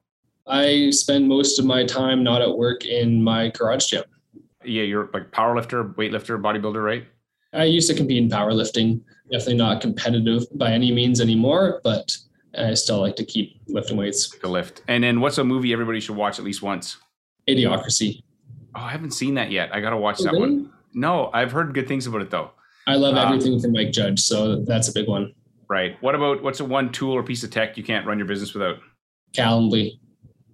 I 0.48 0.90
spend 0.90 1.28
most 1.28 1.60
of 1.60 1.66
my 1.66 1.86
time 1.86 2.24
not 2.24 2.42
at 2.42 2.58
work 2.58 2.86
in 2.86 3.24
my 3.24 3.50
garage 3.50 3.86
gym. 3.88 4.04
Yeah, 4.64 4.84
you're 4.84 5.10
like 5.14 5.32
powerlifter, 5.32 5.96
weightlifter, 5.96 6.40
bodybuilder, 6.42 6.84
right? 6.84 7.06
I 7.54 7.66
used 7.66 7.90
to 7.90 7.96
compete 7.96 8.18
in 8.18 8.30
powerlifting. 8.30 9.02
Definitely 9.32 9.56
not 9.56 9.82
competitive 9.82 10.44
by 10.56 10.72
any 10.74 10.92
means 10.92 11.22
anymore, 11.22 11.80
but 11.84 12.16
I 12.58 12.74
still 12.74 13.00
like 13.00 13.16
to 13.16 13.26
keep 13.26 13.62
lifting 13.68 13.96
weights. 13.96 14.30
To 14.30 14.48
lift. 14.48 14.82
And 14.88 15.04
then 15.04 15.22
what's 15.22 15.38
a 15.38 15.44
movie 15.44 15.72
everybody 15.72 16.00
should 16.02 16.18
watch 16.18 16.38
at 16.38 16.44
least 16.46 16.62
once? 16.62 16.98
Idiocracy. 17.48 18.24
Oh, 18.76 18.82
I 18.82 18.90
haven't 18.90 19.12
seen 19.12 19.36
that 19.36 19.52
yet. 19.52 19.74
I 19.74 19.80
got 19.80 19.92
to 19.92 19.98
watch 19.98 20.18
oh, 20.20 20.24
that 20.26 20.34
really? 20.34 20.42
one. 20.42 20.74
No, 20.94 21.30
I've 21.34 21.52
heard 21.52 21.74
good 21.74 21.88
things 21.88 22.08
about 22.08 22.22
it 22.22 22.30
though. 22.30 22.52
I 22.88 22.96
love 22.96 23.16
um, 23.16 23.28
everything 23.28 23.60
from 23.62 23.72
Mike 23.72 23.92
Judge, 23.92 24.20
so 24.20 24.58
that's 24.58 24.90
a 24.90 24.94
big 24.94 25.08
one. 25.08 25.34
Right. 25.70 25.96
What 26.02 26.16
about 26.16 26.44
what's 26.44 26.60
a 26.60 26.66
one 26.66 26.92
tool 26.92 27.14
or 27.14 27.24
piece 27.24 27.44
of 27.44 27.52
tech 27.52 27.78
you 27.78 27.84
can't 27.84 28.06
run 28.06 28.18
your 28.18 28.28
business 28.28 28.54
without? 28.54 28.80
Calendly. 29.34 30.00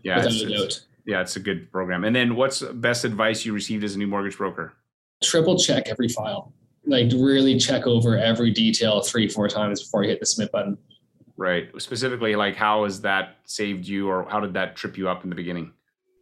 Yeah, 0.04 0.18
without 0.18 0.34
it's, 0.34 0.42
a 0.44 0.50
doubt. 0.50 0.86
Yeah, 1.08 1.22
it's 1.22 1.36
a 1.36 1.40
good 1.40 1.72
program. 1.72 2.04
And 2.04 2.16
then 2.16 2.36
what's 2.36 2.62
best 2.62 3.06
advice 3.06 3.44
you 3.44 3.54
received 3.54 3.84
as 3.84 3.96
a 3.96 3.98
new 3.98 4.08
mortgage 4.08 4.38
broker? 4.38 4.74
Triple 5.24 5.58
check 5.58 5.88
every 5.88 6.10
file 6.10 6.54
like 6.88 7.12
really 7.13 7.60
check 7.60 7.86
over 7.86 8.17
every 8.17 8.52
detail 8.52 9.02
three, 9.02 9.28
four 9.28 9.47
times 9.47 9.84
before 9.84 10.04
you 10.04 10.10
hit 10.10 10.19
the 10.19 10.26
submit 10.26 10.52
button. 10.52 10.78
Right. 11.36 11.69
Specifically, 11.80 12.36
like 12.36 12.56
how 12.56 12.86
has 12.86 13.02
that 13.02 13.38
saved 13.45 13.88
you 13.88 14.10
or 14.10 14.28
how 14.30 14.39
did 14.39 14.54
that 14.54 14.76
trip 14.76 14.97
you 14.97 15.08
up 15.08 15.23
in 15.23 15.30
the 15.30 15.36
beginning? 15.36 15.71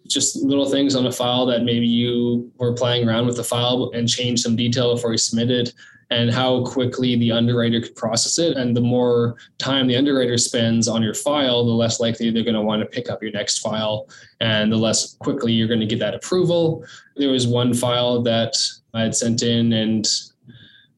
Just 0.08 0.36
little 0.44 0.70
things 0.70 0.96
on 0.96 1.08
a 1.08 1.12
file 1.12 1.46
that 1.48 1.64
maybe 1.64 1.88
you 1.88 2.52
were 2.58 2.74
playing 2.74 3.08
around 3.08 3.26
with 3.26 3.38
the 3.38 3.44
file 3.44 3.92
and 3.94 4.08
changed 4.08 4.44
some 4.44 4.56
detail 4.56 4.94
before 4.94 5.12
you 5.12 5.18
submitted 5.18 5.72
and 6.12 6.30
how 6.30 6.64
quickly 6.64 7.16
the 7.16 7.32
underwriter 7.32 7.82
could 7.82 7.96
process 7.96 8.38
it. 8.38 8.58
And 8.58 8.76
the 8.76 8.82
more 8.82 9.38
time 9.58 9.88
the 9.88 9.96
underwriter 9.96 10.38
spends 10.38 10.88
on 10.88 11.02
your 11.02 11.16
file, 11.16 11.66
the 11.66 11.72
less 11.72 12.00
likely 12.00 12.30
they're 12.30 12.44
going 12.44 12.54
to 12.54 12.62
want 12.62 12.82
to 12.82 12.86
pick 12.86 13.10
up 13.10 13.24
your 13.24 13.32
next 13.32 13.60
file 13.60 14.08
and 14.40 14.72
the 14.72 14.78
less 14.78 15.16
quickly 15.16 15.52
you're 15.52 15.68
going 15.68 15.80
to 15.80 15.86
get 15.88 16.00
that 16.00 16.14
approval. 16.14 16.86
There 17.16 17.32
was 17.32 17.48
one 17.48 17.74
file 17.74 18.22
that 18.24 18.56
I 18.94 19.02
had 19.02 19.16
sent 19.16 19.42
in 19.42 19.74
and 19.74 20.08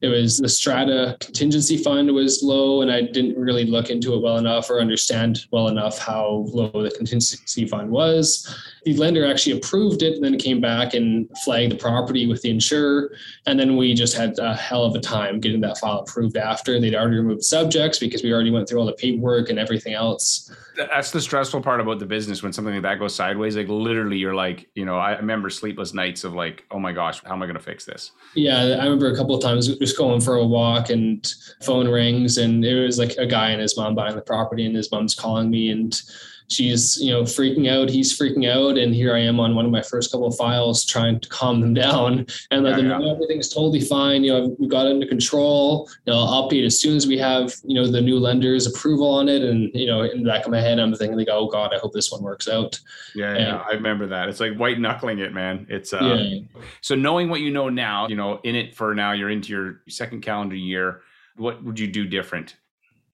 it 0.00 0.08
was 0.08 0.38
the 0.38 0.48
strata 0.48 1.16
contingency 1.20 1.76
fund 1.76 2.12
was 2.12 2.42
low 2.42 2.82
and 2.82 2.90
i 2.90 3.02
didn't 3.02 3.36
really 3.36 3.64
look 3.64 3.90
into 3.90 4.14
it 4.14 4.22
well 4.22 4.38
enough 4.38 4.70
or 4.70 4.80
understand 4.80 5.46
well 5.50 5.68
enough 5.68 5.98
how 5.98 6.44
low 6.48 6.70
the 6.70 6.90
contingency 6.96 7.66
fund 7.66 7.90
was 7.90 8.46
the 8.84 8.94
lender 8.94 9.26
actually 9.26 9.56
approved 9.56 10.02
it 10.02 10.14
and 10.14 10.24
then 10.24 10.38
came 10.38 10.60
back 10.60 10.94
and 10.94 11.28
flagged 11.44 11.72
the 11.72 11.76
property 11.76 12.26
with 12.26 12.42
the 12.42 12.50
insurer. 12.50 13.16
And 13.46 13.58
then 13.58 13.76
we 13.76 13.94
just 13.94 14.16
had 14.16 14.38
a 14.38 14.54
hell 14.54 14.84
of 14.84 14.94
a 14.94 15.00
time 15.00 15.40
getting 15.40 15.60
that 15.62 15.78
file 15.78 16.00
approved 16.00 16.36
after 16.36 16.80
they'd 16.80 16.94
already 16.94 17.16
removed 17.16 17.44
subjects 17.44 17.98
because 17.98 18.22
we 18.22 18.32
already 18.32 18.50
went 18.50 18.68
through 18.68 18.80
all 18.80 18.86
the 18.86 18.92
paperwork 18.92 19.50
and 19.50 19.58
everything 19.58 19.94
else. 19.94 20.54
That's 20.76 21.10
the 21.10 21.20
stressful 21.20 21.62
part 21.62 21.80
about 21.80 21.98
the 21.98 22.06
business 22.06 22.42
when 22.42 22.52
something 22.52 22.74
like 22.74 22.82
that 22.82 22.98
goes 22.98 23.14
sideways. 23.14 23.56
Like 23.56 23.68
literally 23.68 24.18
you're 24.18 24.34
like 24.34 24.68
you 24.74 24.84
know 24.84 24.98
i 24.98 25.16
remember 25.16 25.50
sleepless 25.50 25.94
nights 25.94 26.24
of 26.24 26.34
like 26.34 26.64
oh 26.70 26.78
my 26.78 26.92
gosh 26.92 27.22
how 27.24 27.32
am 27.32 27.42
i 27.42 27.46
going 27.46 27.56
to 27.56 27.62
fix 27.62 27.84
this? 27.84 28.12
Yeah 28.34 28.78
i 28.80 28.84
remember 28.84 29.10
a 29.10 29.16
couple 29.16 29.34
of 29.34 29.42
times 29.42 29.68
just 29.78 29.96
going 29.96 30.20
for 30.20 30.36
a 30.36 30.46
walk 30.46 30.90
and 30.90 31.32
phone 31.62 31.88
rings 31.88 32.38
and 32.38 32.64
it 32.64 32.80
was 32.80 32.98
like 32.98 33.16
a 33.16 33.26
guy 33.26 33.50
and 33.50 33.60
his 33.60 33.76
mom 33.76 33.94
buying 33.94 34.14
the 34.14 34.22
property 34.22 34.66
and 34.66 34.76
his 34.76 34.90
mom's 34.90 35.14
calling 35.14 35.50
me 35.50 35.70
and 35.70 36.00
she's 36.48 36.98
you 37.00 37.12
know 37.12 37.22
freaking 37.22 37.70
out 37.70 37.88
he's 37.90 38.18
freaking 38.18 38.48
out 38.48 38.78
and 38.78 38.94
here 38.94 39.14
i 39.14 39.18
am 39.18 39.38
on 39.38 39.54
one 39.54 39.66
of 39.66 39.70
my 39.70 39.82
first 39.82 40.10
couple 40.10 40.26
of 40.26 40.36
files 40.36 40.84
trying 40.84 41.20
to 41.20 41.28
calm 41.28 41.60
them 41.60 41.74
down 41.74 42.26
and 42.50 42.64
let 42.64 42.70
yeah, 42.70 42.76
them 42.76 42.88
know 42.88 43.06
yeah. 43.06 43.12
everything's 43.12 43.52
totally 43.52 43.80
fine 43.80 44.24
you 44.24 44.32
know 44.32 44.56
we've 44.58 44.70
got 44.70 44.86
it 44.86 44.90
under 44.90 45.06
control 45.06 45.88
you 46.06 46.12
know 46.12 46.18
i'll 46.18 46.48
update 46.48 46.64
as 46.64 46.80
soon 46.80 46.96
as 46.96 47.06
we 47.06 47.18
have 47.18 47.54
you 47.64 47.74
know 47.74 47.86
the 47.86 48.00
new 48.00 48.18
lender's 48.18 48.66
approval 48.66 49.08
on 49.08 49.28
it 49.28 49.42
and 49.42 49.70
you 49.74 49.86
know 49.86 50.02
in 50.02 50.22
the 50.22 50.28
back 50.28 50.44
of 50.44 50.50
my 50.50 50.60
head 50.60 50.78
i'm 50.78 50.94
thinking 50.94 51.18
like 51.18 51.28
oh 51.30 51.46
god 51.48 51.72
i 51.74 51.78
hope 51.78 51.92
this 51.92 52.10
one 52.10 52.22
works 52.22 52.48
out. 52.48 52.78
Yeah 53.14 53.30
and, 53.30 53.40
yeah 53.40 53.64
i 53.68 53.72
remember 53.72 54.06
that. 54.06 54.28
It's 54.28 54.40
like 54.40 54.56
white 54.56 54.78
knuckling 54.78 55.18
it 55.18 55.32
man. 55.32 55.66
It's 55.68 55.92
uh 55.92 55.98
yeah. 56.02 56.40
so 56.80 56.94
knowing 56.94 57.28
what 57.28 57.40
you 57.40 57.50
know 57.50 57.68
now 57.68 58.08
you 58.08 58.16
know 58.16 58.40
in 58.44 58.54
it 58.54 58.74
for 58.74 58.94
now 58.94 59.12
you're 59.12 59.30
into 59.30 59.50
your 59.50 59.80
second 59.88 60.22
calendar 60.22 60.56
year 60.56 61.02
what 61.36 61.62
would 61.62 61.78
you 61.78 61.86
do 61.86 62.06
different 62.06 62.56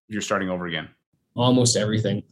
if 0.08 0.14
you're 0.14 0.22
starting 0.22 0.48
over 0.48 0.66
again? 0.66 0.88
Almost 1.34 1.76
everything 1.76 2.22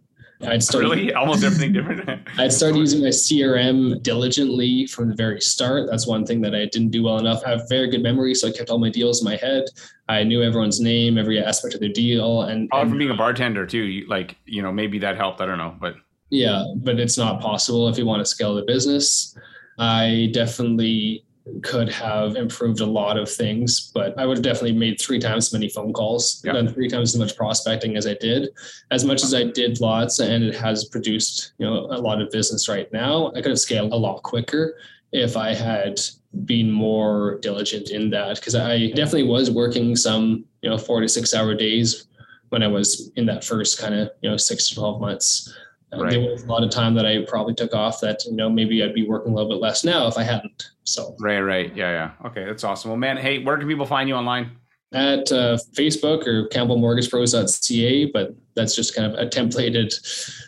I'd 0.47 0.63
start 0.63 0.85
really 0.85 1.13
almost 1.13 1.45
everything 1.45 1.73
different. 1.75 2.09
I'd 2.39 2.53
started 2.53 2.79
using 2.79 3.01
my 3.01 3.09
CRM 3.09 4.03
diligently 4.03 4.87
from 4.87 5.09
the 5.09 5.15
very 5.15 5.41
start. 5.41 5.89
That's 5.91 6.07
one 6.07 6.27
thing 6.27 6.41
that 6.43 6.55
I 6.55 6.67
didn't 6.67 6.91
do 6.91 7.03
well 7.05 7.19
enough. 7.19 7.43
I 7.47 7.51
have 7.51 7.69
very 7.69 7.91
good 7.91 8.03
memory, 8.03 8.35
so 8.35 8.49
I 8.49 8.53
kept 8.53 8.71
all 8.71 8.79
my 8.79 8.91
deals 8.91 9.21
in 9.21 9.25
my 9.25 9.37
head. 9.37 9.65
I 10.09 10.25
knew 10.25 10.43
everyone's 10.43 10.81
name, 10.81 11.19
every 11.19 11.43
aspect 11.43 11.75
of 11.75 11.81
their 11.81 11.93
deal, 11.93 12.43
and, 12.43 12.69
oh, 12.73 12.81
and 12.81 12.91
from 12.91 12.99
being 12.99 13.11
a 13.11 13.15
bartender 13.15 13.67
too. 13.67 13.83
You, 13.83 14.07
like 14.09 14.37
you 14.45 14.63
know 14.63 14.73
maybe 14.73 14.99
that 14.99 15.17
helped. 15.17 15.41
I 15.41 15.47
don't 15.47 15.59
know, 15.59 15.77
but 15.81 15.95
yeah, 16.31 16.65
but 16.77 16.99
it's 16.99 17.19
not 17.19 17.41
possible 17.41 17.89
if 17.89 17.99
you 17.99 18.07
want 18.07 18.21
to 18.21 18.27
scale 18.27 18.55
the 18.55 18.63
business. 18.63 19.37
I 19.79 20.31
definitely 20.33 21.25
could 21.63 21.89
have 21.89 22.37
improved 22.37 22.81
a 22.81 22.87
lot 22.87 23.19
of 23.19 23.31
things, 23.31 23.91
but 23.95 24.17
I 24.19 24.27
would 24.27 24.37
have 24.39 24.45
definitely 24.45 24.73
made 24.79 25.01
three 25.01 25.19
times 25.19 25.47
as 25.49 25.53
many 25.53 25.69
phone 25.69 25.93
calls, 25.93 26.41
Yeah. 26.45 26.53
done 26.53 26.73
three 26.73 26.89
times 26.89 27.15
as 27.15 27.19
much 27.19 27.37
prospecting 27.37 27.97
as 27.97 28.07
I 28.07 28.15
did. 28.15 28.51
As 28.91 29.05
much 29.05 29.25
as 29.25 29.35
I 29.35 29.45
did 29.45 29.81
lots 29.81 30.21
and 30.21 30.45
it 30.45 30.55
has 30.55 30.85
produced, 30.85 31.53
you 31.59 31.67
know, 31.67 31.87
a 31.91 31.99
lot 31.99 32.23
of 32.23 32.31
business 32.31 32.69
right 32.69 32.91
now, 32.93 33.31
I 33.35 33.41
could 33.43 33.51
have 33.51 33.59
scaled 33.59 33.93
a 33.93 33.97
lot 33.97 34.23
quicker 34.23 34.77
if 35.13 35.37
I 35.37 35.53
had 35.53 36.01
been 36.45 36.71
more 36.71 37.39
diligent 37.43 37.91
in 37.91 38.09
that. 38.11 38.37
Because 38.37 38.55
I 38.55 38.89
definitely 38.89 39.25
was 39.25 39.51
working 39.51 39.97
some, 39.97 40.45
you 40.63 40.71
know, 40.71 40.79
four 40.79 41.01
to 41.01 41.09
six 41.09 41.35
hour 41.35 41.55
days 41.55 42.07
when 42.51 42.63
I 42.63 42.69
was 42.69 43.11
in 43.17 43.27
that 43.27 43.45
first 43.45 43.79
kind 43.79 43.95
of, 43.95 44.11
you 44.23 44.31
know, 44.31 44.37
six 44.37 44.69
to 44.69 44.75
12 44.77 45.01
months. 45.01 45.53
Uh, 45.93 46.09
There 46.09 46.21
was 46.21 46.45
a 46.45 46.47
lot 46.47 46.63
of 46.63 46.71
time 46.71 46.95
that 46.95 47.07
I 47.07 47.25
probably 47.27 47.55
took 47.55 47.75
off 47.75 48.01
that, 48.01 48.25
you 48.25 48.33
know, 48.33 48.49
maybe 48.49 48.83
I'd 48.83 48.95
be 48.95 49.07
working 49.07 49.33
a 49.33 49.35
little 49.35 49.51
bit 49.51 49.61
less 49.61 49.85
now 49.85 50.07
if 50.07 50.17
I 50.17 50.23
hadn't. 50.23 50.71
So 50.85 51.15
right, 51.21 51.41
right, 51.41 51.75
yeah, 51.77 51.91
yeah. 51.91 52.29
Okay, 52.29 52.45
that's 52.45 52.65
awesome. 52.65 52.91
Well, 52.91 52.99
man, 52.99 53.17
hey, 53.17 53.43
where 53.43 53.59
can 53.59 53.69
people 53.69 53.87
find 53.87 54.09
you 54.09 54.15
online? 54.15 54.53
at 54.93 55.33
uh, 55.33 55.57
Facebook 55.75 56.27
or 56.27 56.49
CampbellMortgagePros.ca, 56.49 58.07
but 58.13 58.35
that's 58.55 58.75
just 58.77 58.95
kind 58.95 59.13
of 59.13 59.19
a 59.19 59.29
templated 59.29 59.95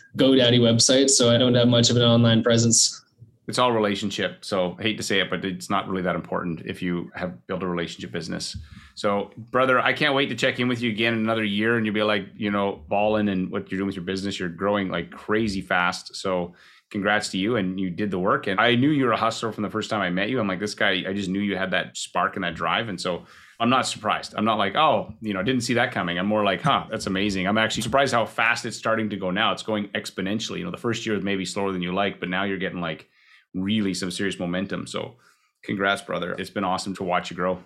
GoDaddy 0.17 0.59
website. 0.59 1.09
So 1.09 1.33
I 1.33 1.37
don't 1.37 1.55
have 1.55 1.67
much 1.67 1.89
of 1.89 1.95
an 1.95 2.03
online 2.03 2.43
presence. 2.43 3.03
It's 3.47 3.59
all 3.59 3.71
relationship. 3.71 4.43
So 4.43 4.75
I 4.79 4.81
hate 4.81 4.97
to 4.97 5.03
say 5.03 5.19
it, 5.19 5.29
but 5.29 5.45
it's 5.45 5.69
not 5.69 5.87
really 5.87 6.01
that 6.01 6.15
important 6.15 6.63
if 6.65 6.81
you 6.81 7.11
have 7.13 7.45
built 7.45 7.61
a 7.61 7.67
relationship 7.67 8.11
business. 8.11 8.57
So, 8.95 9.31
brother, 9.51 9.79
I 9.79 9.93
can't 9.93 10.15
wait 10.15 10.29
to 10.29 10.35
check 10.35 10.59
in 10.59 10.67
with 10.67 10.81
you 10.81 10.89
again 10.89 11.13
in 11.13 11.19
another 11.19 11.43
year, 11.43 11.77
and 11.77 11.85
you'll 11.85 11.93
be 11.93 12.01
like, 12.01 12.27
you 12.35 12.49
know, 12.49 12.81
balling 12.87 13.29
and 13.29 13.51
what 13.51 13.69
you're 13.69 13.77
doing 13.77 13.87
with 13.87 13.95
your 13.95 14.05
business. 14.05 14.39
You're 14.39 14.49
growing 14.49 14.89
like 14.89 15.11
crazy 15.11 15.61
fast. 15.61 16.15
So, 16.15 16.55
congrats 16.89 17.29
to 17.29 17.37
you, 17.37 17.57
and 17.57 17.79
you 17.79 17.89
did 17.89 18.09
the 18.09 18.17
work. 18.17 18.47
And 18.47 18.59
I 18.59 18.75
knew 18.75 18.89
you 18.89 19.05
were 19.05 19.11
a 19.11 19.17
hustler 19.17 19.51
from 19.51 19.63
the 19.63 19.69
first 19.69 19.89
time 19.89 20.01
I 20.01 20.09
met 20.09 20.29
you. 20.29 20.39
I'm 20.39 20.47
like, 20.47 20.59
this 20.59 20.73
guy. 20.73 21.03
I 21.07 21.13
just 21.13 21.29
knew 21.29 21.41
you 21.41 21.57
had 21.57 21.71
that 21.71 21.97
spark 21.97 22.35
and 22.35 22.43
that 22.43 22.55
drive, 22.55 22.89
and 22.89 22.99
so. 22.99 23.25
I'm 23.57 23.69
not 23.69 23.87
surprised. 23.87 24.33
I'm 24.35 24.43
not 24.43 24.57
like, 24.57 24.75
oh, 24.75 25.13
you 25.21 25.33
know, 25.33 25.39
I 25.39 25.43
didn't 25.43 25.61
see 25.61 25.75
that 25.75 25.93
coming. 25.93 26.19
I'm 26.19 26.25
more 26.25 26.43
like, 26.43 26.61
huh, 26.61 26.87
that's 26.91 27.07
amazing. 27.07 27.47
I'm 27.47 27.57
actually 27.57 27.83
surprised 27.83 28.13
how 28.13 28.25
fast 28.25 28.65
it's 28.65 28.75
starting 28.75 29.09
to 29.11 29.15
go 29.15 29.31
now. 29.31 29.53
It's 29.53 29.63
going 29.63 29.87
exponentially. 29.95 30.57
You 30.57 30.65
know, 30.65 30.71
the 30.71 30.77
first 30.77 31.05
year 31.05 31.15
was 31.15 31.23
maybe 31.23 31.45
slower 31.45 31.71
than 31.71 31.81
you 31.81 31.93
like, 31.93 32.19
but 32.19 32.27
now 32.27 32.43
you're 32.43 32.57
getting 32.57 32.81
like 32.81 33.07
really 33.55 33.93
some 33.93 34.11
serious 34.11 34.37
momentum. 34.39 34.85
So 34.87 35.15
congrats, 35.63 36.01
brother. 36.01 36.33
It's 36.37 36.49
been 36.49 36.63
awesome 36.63 36.95
to 36.97 37.03
watch 37.03 37.31
you 37.31 37.35
grow. 37.35 37.63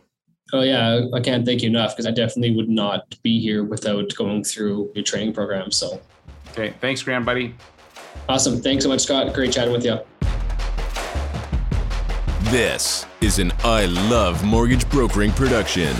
Oh 0.54 0.62
yeah, 0.62 1.02
I 1.14 1.20
can't 1.20 1.46
thank 1.46 1.62
you 1.62 1.70
enough 1.70 1.92
because 1.96 2.08
I 2.08 2.12
definitely 2.12 2.56
would 2.56 2.70
not 2.70 3.04
be 3.22 3.40
here 3.40 3.64
without 3.64 4.14
going 4.16 4.44
through 4.44 4.92
your 4.96 5.04
training 5.04 5.34
program. 5.34 5.72
So 5.72 6.02
Okay. 6.52 6.74
Thanks, 6.82 7.04
Graham, 7.04 7.24
buddy. 7.24 7.54
awesome. 8.28 8.60
Thanks 8.62 8.84
so 8.84 8.90
much, 8.90 9.02
Scott. 9.02 9.34
Great 9.34 9.52
chatting 9.54 9.72
with 9.74 9.86
you. 9.86 10.00
This 12.52 13.06
is 13.22 13.38
an 13.38 13.52
I 13.64 13.86
Love 13.86 14.44
Mortgage 14.44 14.90
Brokering 14.90 15.32
production. 15.32 15.96